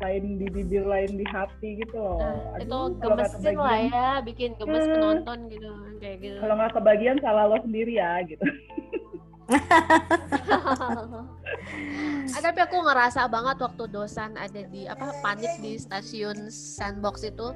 lain 0.02 0.38
di 0.42 0.46
bibir 0.50 0.84
lain 0.84 1.14
di 1.14 1.26
hati 1.28 1.80
gitu 1.80 1.96
loh. 1.96 2.18
Nah, 2.18 2.58
itu 2.58 2.66
Aduh, 2.66 2.84
gemesin 2.98 3.54
lah 3.56 3.78
ya 3.78 4.08
bikin 4.20 4.50
gemes 4.58 4.84
Hmm. 4.84 4.94
penonton 4.94 5.38
gitu 5.48 5.70
kayak 6.02 6.16
gitu 6.20 6.38
Kalau 6.42 6.54
nggak 6.58 6.72
kebagian 6.74 7.16
salah 7.22 7.44
lo 7.46 7.56
sendiri 7.62 7.92
ya 7.96 8.20
gitu. 8.26 8.44
Ah, 12.34 12.40
tapi 12.40 12.58
aku 12.64 12.76
ngerasa 12.80 13.28
banget 13.28 13.56
waktu 13.60 13.84
dosan 13.92 14.34
ada 14.40 14.62
di 14.68 14.88
apa 14.88 15.12
panik 15.20 15.60
di 15.60 15.76
stasiun 15.76 16.48
sandbox 16.48 17.22
itu 17.22 17.52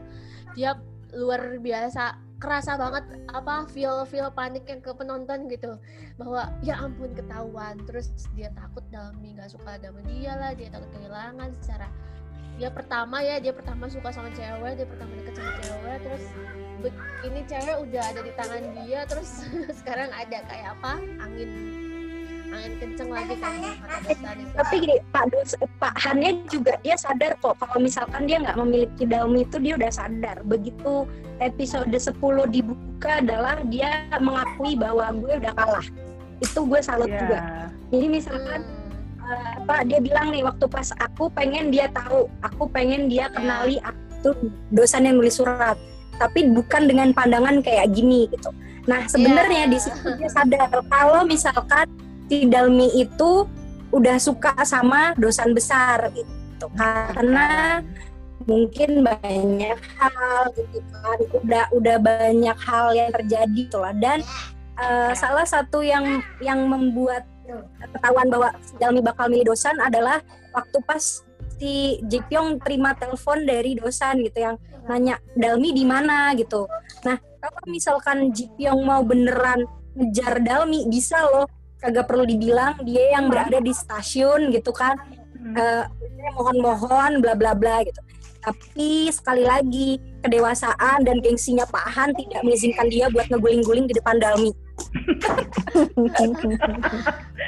dia 0.53 0.77
luar 1.17 1.57
biasa 1.59 2.17
kerasa 2.39 2.79
banget 2.79 3.03
apa 3.33 3.67
feel 3.73 4.05
feel 4.07 4.31
panik 4.31 4.63
yang 4.69 4.79
ke 4.79 4.93
penonton 4.95 5.49
gitu 5.51 5.75
bahwa 6.21 6.53
ya 6.63 6.79
ampun 6.79 7.11
ketahuan 7.17 7.81
terus 7.89 8.13
dia 8.37 8.53
takut 8.55 8.85
Dalmi 8.95 9.35
nggak 9.35 9.51
suka 9.51 9.81
sama 9.81 10.01
dia 10.07 10.37
lah 10.39 10.53
dia 10.55 10.69
takut 10.71 10.87
kehilangan 10.95 11.51
secara 11.59 11.89
dia 12.59 12.71
pertama 12.75 13.23
ya 13.23 13.39
dia 13.39 13.55
pertama 13.55 13.87
suka 13.87 14.11
sama 14.11 14.35
cewek 14.35 14.83
dia 14.83 14.87
pertama 14.87 15.11
deket 15.23 15.35
sama 15.39 15.53
cewek 15.63 15.97
terus 16.03 16.25
ini 17.27 17.41
cewek 17.47 17.77
udah 17.87 18.03
ada 18.03 18.21
di 18.23 18.33
tangan 18.35 18.63
dia 18.83 19.01
terus 19.07 19.31
sekarang 19.83 20.11
ada 20.15 20.39
kayak 20.47 20.75
apa? 20.79 20.93
Angin 21.23 21.51
angin 22.49 22.73
kenceng 22.81 23.13
lagi 23.13 23.37
kan 23.45 23.61
tapi 24.57 24.75
gini 24.81 24.97
Pak 25.13 25.25
Dos, 25.29 25.53
Pak 25.77 25.95
Hannya 26.01 26.33
juga 26.49 26.81
dia 26.81 26.97
sadar 26.97 27.37
kok 27.45 27.61
kalau 27.61 27.77
misalkan 27.77 28.25
dia 28.25 28.41
nggak 28.41 28.57
memiliki 28.57 29.05
Dalmi 29.05 29.45
itu 29.45 29.57
dia 29.61 29.77
udah 29.77 29.93
sadar. 29.93 30.41
Begitu 30.49 31.05
episode 31.45 31.93
10 31.93 32.17
dibuka 32.49 33.21
adalah 33.21 33.61
dia 33.69 34.09
mengakui 34.17 34.75
bahwa 34.81 35.13
gue 35.13 35.33
udah 35.45 35.53
kalah. 35.55 35.87
Itu 36.41 36.65
gue 36.65 36.81
salut 36.81 37.11
juga. 37.13 37.39
Ya. 37.39 37.67
jadi 37.93 38.07
misalkan 38.09 38.61
Hmm. 38.65 38.78
Eh, 39.29 39.55
Pak 39.69 39.81
dia 39.89 40.01
bilang 40.01 40.33
nih 40.33 40.43
waktu 40.43 40.65
pas 40.67 40.89
aku 40.97 41.29
pengen 41.33 41.69
dia 41.69 41.87
tahu 41.93 42.27
aku 42.41 42.65
pengen 42.73 43.07
dia 43.13 43.29
kenali 43.29 43.77
aku 43.85 44.01
tuh 44.25 44.35
dosan 44.73 45.07
yang 45.07 45.21
nulis 45.21 45.39
surat. 45.39 45.77
Tapi 46.19 46.51
bukan 46.51 46.91
dengan 46.91 47.15
pandangan 47.15 47.63
kayak 47.63 47.95
gini 47.95 48.27
gitu. 48.33 48.51
Nah 48.91 49.07
sebenarnya 49.07 49.69
Iya. 49.69 49.71
di 49.71 49.79
situ 49.79 50.09
dia 50.19 50.31
sadar 50.33 50.83
kalau 50.91 51.23
misalkan 51.23 51.87
si 52.27 52.49
Dalmi 52.49 52.91
itu 52.99 53.47
udah 53.95 54.17
suka 54.19 54.53
sama 54.67 55.15
dosan 55.15 55.55
besar 55.55 56.11
gitu. 56.17 56.67
Karena 56.75 57.79
mungkin 58.49 59.07
banyak 59.07 59.79
hal 60.01 60.43
gitu 60.59 60.83
kan. 60.91 61.19
Udah 61.39 61.65
udah 61.71 61.97
banyak 62.03 62.59
hal 62.59 62.87
yang 62.99 63.15
terjadi 63.15 63.47
gitu 63.55 63.79
lah. 63.79 63.95
Dan 63.95 64.27
eh, 64.75 65.13
salah 65.15 65.47
satu 65.47 65.85
yang 65.87 66.19
yang 66.43 66.67
membuat 66.67 67.23
ketahuan 67.93 68.29
bahwa 68.29 68.49
Dalmi 68.77 69.01
bakal 69.01 69.33
milih 69.33 69.53
dosan 69.53 69.77
adalah 69.81 70.21
waktu 70.53 70.79
pas 70.85 71.25
si 71.59 71.99
Ji 72.07 72.23
Pyong 72.31 72.63
terima 72.63 72.95
telepon 72.95 73.43
dari 73.43 73.75
dosan 73.75 74.23
gitu 74.23 74.39
yang 74.39 74.57
nanya 74.87 75.19
Dalmi 75.35 75.75
di 75.75 75.85
mana 75.85 76.33
gitu. 76.39 76.65
Nah 77.05 77.19
kalau 77.43 77.63
misalkan 77.67 78.31
Ji 78.31 78.49
Pyong 78.55 78.85
mau 78.85 79.03
beneran 79.03 79.67
ngejar 79.99 80.41
Dalmi 80.41 80.87
bisa 80.87 81.19
loh 81.29 81.51
kagak 81.79 82.11
perlu 82.11 82.27
dibilang 82.27 82.79
dia 82.83 83.15
yang 83.19 83.31
berada 83.31 83.63
di 83.63 83.71
stasiun 83.71 84.51
gitu 84.51 84.75
kan 84.75 84.99
eh, 85.55 85.85
mohon-mohon 86.35 87.23
bla 87.23 87.35
bla 87.35 87.55
bla 87.55 87.83
gitu. 87.83 88.01
Tapi 88.39 89.11
sekali 89.11 89.45
lagi 89.45 89.99
kedewasaan 90.23 91.05
dan 91.05 91.21
gengsinya 91.21 91.67
Pak 91.69 91.85
Han 91.95 92.15
tidak 92.15 92.41
mengizinkan 92.47 92.87
dia 92.87 93.11
buat 93.11 93.27
ngeguling-guling 93.29 93.91
di 93.91 93.95
depan 93.99 94.23
Dalmi. 94.23 94.55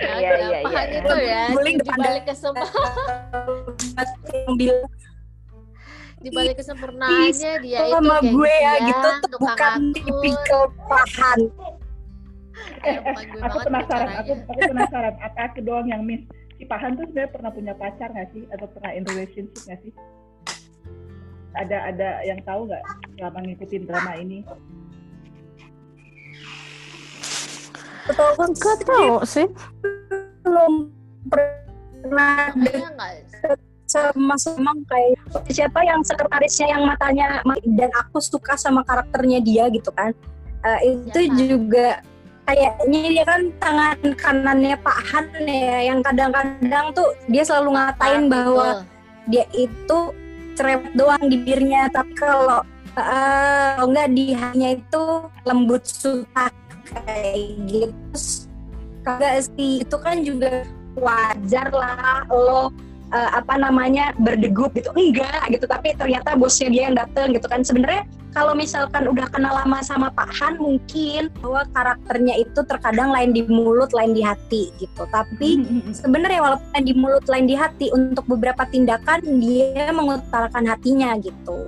Ya, 0.01 0.17
Iya, 0.21 0.33
iya, 0.41 0.59
iya. 0.65 0.83
itu 1.01 1.15
ya 1.21 1.43
Guling 1.53 1.77
di 1.77 1.85
depan 1.85 1.99
balik 2.01 2.25
kesempatan 2.29 3.45
Yang 4.29 4.57
bilang 4.57 4.89
di 6.21 6.29
balik 6.37 6.61
kesempurnaannya 6.61 7.53
dia 7.65 7.81
itu 7.81 7.97
sama 7.97 8.21
gue 8.21 8.53
ya 8.61 8.73
gitu 8.85 9.09
tuh 9.25 9.41
bukan 9.41 9.81
tipikal 9.97 10.69
Pak 10.85 11.07
Han. 11.17 11.41
Bukan 12.85 13.25
gue 13.25 13.41
aku 13.41 13.59
penasaran, 13.65 14.09
aku, 14.21 14.33
aku 14.37 14.61
penasaran, 14.69 15.15
apa 15.17 15.41
aku 15.49 15.59
doang 15.65 15.89
yang 15.89 16.05
miss? 16.05 16.21
Si 16.61 16.69
Pahan 16.69 16.93
tuh 17.01 17.09
sebenarnya 17.09 17.33
pernah 17.33 17.51
punya 17.57 17.73
pacar 17.73 18.13
nggak 18.13 18.29
sih? 18.37 18.45
Atau 18.53 18.69
pernah 18.69 18.93
in 18.93 19.09
relationship 19.09 19.57
nggak 19.65 19.81
sih? 19.81 19.93
Ada 21.57 21.89
ada 21.89 22.09
yang 22.29 22.45
tahu 22.45 22.69
nggak 22.69 22.85
selama 23.17 23.39
ngikutin 23.49 23.83
drama 23.89 24.13
ini? 24.21 24.45
Betul 28.09 28.31
Gak 28.57 28.79
tahu 28.87 29.15
sih. 29.27 29.47
belum 30.41 30.89
pernah 31.29 32.49
enggak 32.57 33.29
sama 33.91 34.39
emang 34.57 34.79
kayak 34.87 35.19
siapa 35.51 35.83
yang 35.83 36.01
sekretarisnya 36.07 36.79
yang 36.79 36.83
matanya 36.87 37.43
dan 37.75 37.91
aku 37.99 38.23
suka 38.23 38.55
sama 38.55 38.87
karakternya 38.87 39.43
dia 39.43 39.67
gitu 39.69 39.91
kan 39.91 40.15
uh, 40.63 40.81
itu 40.87 41.27
Ya, 41.27 41.35
juga 41.35 41.89
kayaknya 42.47 43.01
dia 43.11 43.25
kan 43.27 43.43
tangan 43.59 43.99
kanannya 44.15 44.77
Pak 44.79 44.99
Han 45.11 45.27
ya 45.47 45.79
yang 45.91 46.01
kadang-kadang 46.07 46.87
tuh 46.95 47.11
dia 47.27 47.43
selalu 47.43 47.79
ngatain 47.79 48.25
bahwa 48.31 48.67
Betul. 48.79 49.31
dia 49.31 49.45
itu 49.55 49.99
cerewet 50.55 50.93
doang 50.95 51.25
di 51.27 51.37
bibirnya 51.39 51.91
tapi 51.95 52.11
kalau 52.19 52.63
eh, 52.99 53.69
kalau 53.79 53.87
nggak 53.95 54.09
di 54.15 54.35
hatinya 54.35 54.71
itu 54.75 55.03
lembut 55.47 55.83
suka 55.87 56.51
kayak 56.93 57.57
gitu 57.71 58.49
kagak 59.05 59.49
sih 59.57 59.81
itu 59.83 59.97
kan 59.97 60.23
juga 60.23 60.69
wajar 60.99 61.73
lah 61.73 62.27
lo 62.29 62.69
eh, 63.11 63.31
apa 63.35 63.59
namanya 63.59 64.15
berdegup 64.19 64.75
gitu. 64.75 64.91
Enggak 64.95 65.51
gitu. 65.51 65.67
Tapi 65.67 65.95
ternyata 65.97 66.35
bosnya 66.39 66.69
dia 66.71 66.83
yang 66.91 66.97
dateng 66.99 67.35
gitu 67.35 67.47
kan. 67.51 67.63
Sebenarnya 67.67 68.07
kalau 68.31 68.55
misalkan 68.55 69.11
udah 69.11 69.27
kenal 69.27 69.51
lama 69.51 69.83
sama 69.83 70.15
Pak 70.15 70.31
Han 70.39 70.63
mungkin 70.63 71.35
bahwa 71.43 71.67
karakternya 71.75 72.39
itu 72.39 72.61
terkadang 72.63 73.11
lain 73.11 73.35
di 73.35 73.43
mulut 73.51 73.91
lain 73.91 74.15
di 74.15 74.23
hati 74.23 74.71
gitu. 74.79 75.03
Tapi 75.11 75.67
sebenarnya 75.91 76.41
walaupun 76.43 76.83
di 76.83 76.95
mulut 76.95 77.27
lain 77.27 77.51
di 77.51 77.59
hati 77.59 77.91
untuk 77.91 78.23
beberapa 78.31 78.63
tindakan 78.71 79.43
dia 79.43 79.91
mengutarakan 79.91 80.65
hatinya 80.71 81.19
gitu. 81.19 81.67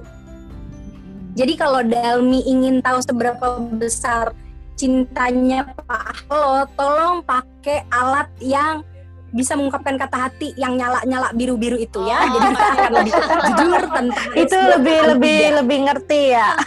Jadi 1.33 1.57
kalau 1.57 1.81
Dalmi 1.81 2.45
ingin 2.45 2.85
tahu 2.85 3.01
seberapa 3.01 3.57
besar 3.81 4.37
cintanya 4.75 5.69
Pak 5.87 6.27
Lo, 6.29 6.67
tolong 6.77 7.23
pakai 7.23 7.87
alat 7.93 8.29
yang 8.43 8.83
bisa 9.33 9.57
mengungkapkan 9.57 9.97
kata 9.97 10.29
hati 10.29 10.53
yang 10.61 10.77
nyala-nyala 10.77 11.33
biru-biru 11.33 11.81
itu 11.81 12.05
ya. 12.05 12.21
Oh. 12.21 12.29
Jadi 12.37 12.47
kita 12.53 12.67
akan 12.69 12.93
lebih 12.93 13.13
jujur 13.57 13.83
tentang 13.89 14.29
itu 14.45 14.57
lebih 14.57 14.99
lebih 15.17 15.41
lebih 15.65 15.79
ngerti 15.89 16.21
ya 16.37 16.49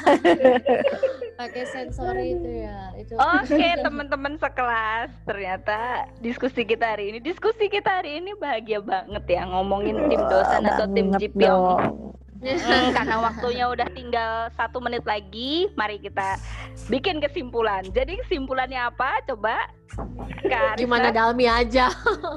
pakai 1.36 1.64
sensori 1.68 2.40
itu 2.40 2.50
ya 2.64 2.96
itu 2.96 3.14
Oke 3.16 3.68
teman-teman 3.86 4.40
sekelas 4.40 5.12
ternyata 5.28 6.08
diskusi 6.24 6.64
kita 6.64 6.96
hari 6.96 7.12
ini 7.12 7.20
diskusi 7.20 7.68
kita 7.68 8.02
hari 8.02 8.24
ini 8.24 8.32
bahagia 8.40 8.80
banget 8.80 9.24
ya 9.28 9.44
ngomongin 9.44 10.08
tim 10.08 10.22
dosan 10.26 10.64
atau 10.64 10.88
tim 10.90 11.12
Jipyong. 11.20 12.16
Hmm, 12.36 12.60
karena 12.98 13.16
waktunya 13.22 13.66
udah 13.66 13.88
tinggal 13.90 14.32
satu 14.52 14.78
menit 14.78 15.02
lagi 15.04 15.72
mari 15.74 15.98
kita 15.98 16.36
bikin 16.88 17.18
kesimpulan 17.18 17.82
jadi 17.88 18.20
kesimpulannya 18.22 18.82
apa 18.86 19.24
coba 19.26 19.56
Kak 20.44 20.76
gimana? 20.76 21.10
Dalmi 21.10 21.46
aja 21.46 21.88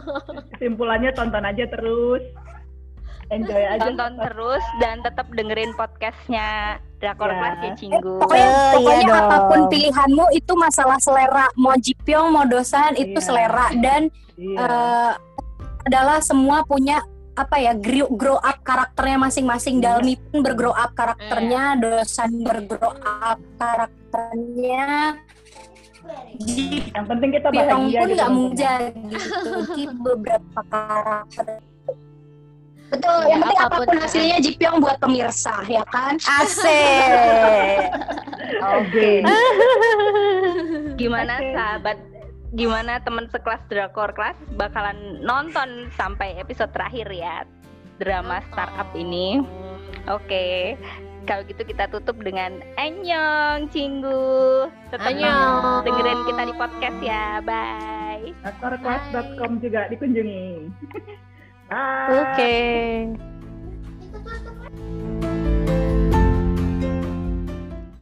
Kesimpulannya 0.55 1.11
tonton 1.13 1.43
aja 1.43 1.65
terus. 1.67 2.23
Enjoy 3.29 3.61
aja. 3.61 3.85
tonton 3.85 4.17
terus 4.19 4.65
dan 4.79 5.03
tetap 5.03 5.29
dengerin 5.31 5.75
podcastnya 5.75 6.79
Drakor 6.97 7.29
Ya. 7.29 7.37
Class 7.37 7.59
ya 7.59 7.67
Eh, 7.67 7.75
Cinggu 7.77 8.13
pokoknya, 8.19 8.49
Eh, 8.49 8.73
pokoknya 8.73 8.97
iya 8.97 9.05
dong. 9.05 9.19
apa 9.21 9.37
pun 9.45 9.61
pilihanmu 9.69 10.25
itu 10.33 10.53
masalah 10.55 10.99
selera 10.99 11.47
mau 11.55 11.77
Jipyong 11.77 12.29
mau 12.31 12.45
dosan 12.45 12.95
itu 12.95 13.13
Iya. 13.15 13.27
selera 13.27 13.67
dan 13.77 14.03
Iya. 14.35 14.57
eh, 14.57 15.13
adalah 15.85 16.19
semua 16.21 16.63
punya 16.63 17.03
apa 17.39 17.57
ya 17.57 17.73
grow, 17.73 18.11
grow 18.11 18.37
up 18.37 18.59
karakternya 18.61 19.19
masing-masing 19.21 19.79
Iya. 19.79 19.85
Dalmi 19.95 20.15
pun 20.19 20.39
bergrow 20.43 20.75
up 20.75 20.91
karakternya 20.93 21.79
dosan 21.79 22.43
bergrow 22.43 22.95
up 22.99 23.39
karakternya 23.55 25.15
Yang 26.89 27.07
penting 27.07 27.31
kita 27.31 27.49
bahagia 27.49 27.71
pun 27.71 28.09
gitu 28.09 28.15
nggak 28.17 28.27
nontonnya. 28.27 28.29
menjadi 28.33 28.91
di 29.71 29.85
beberapa 29.95 30.61
karakter 30.65 31.47
betul 32.89 33.19
Ya, 33.21 33.29
yang 33.29 33.41
penting 33.45 33.59
apa 33.61 33.69
pun, 33.69 33.77
apa 33.77 33.85
pun 33.85 33.95
eh. 33.95 34.01
hasilnya 34.01 34.39
Jipyong 34.41 34.77
buat 34.81 34.97
pemirsa 34.99 35.55
ya 35.65 35.85
kan 35.87 36.15
asik 36.17 37.83
Oke. 38.59 39.23
Gimana 40.99 41.37
Oke. 41.37 41.53
sahabat? 41.53 41.97
Gimana 42.57 43.01
teman 43.05 43.29
sekelas 43.29 43.61
Drakor 43.69 44.17
Class 44.17 44.37
bakalan 44.57 45.21
nonton 45.21 45.93
sampai 45.97 46.37
episode 46.41 46.73
terakhir 46.73 47.09
ya 47.13 47.45
drama 48.01 48.41
startup 48.53 48.89
ini? 48.97 49.43
Oke. 50.09 50.79
Kalau 51.29 51.45
gitu 51.45 51.61
kita 51.61 51.93
tutup 51.93 52.17
dengan 52.25 52.65
Anyong 52.81 53.69
Cinggu. 53.69 54.65
Tetap 54.89 55.13
dengerin 55.85 56.25
kita 56.25 56.43
di 56.49 56.55
podcast 56.57 56.99
ya. 57.05 57.45
Bye. 57.45 58.33
Aktorclass.com 58.49 59.61
juga 59.61 59.93
dikunjungi. 59.93 60.73
Bye. 61.69 62.09
oke 62.17 63.38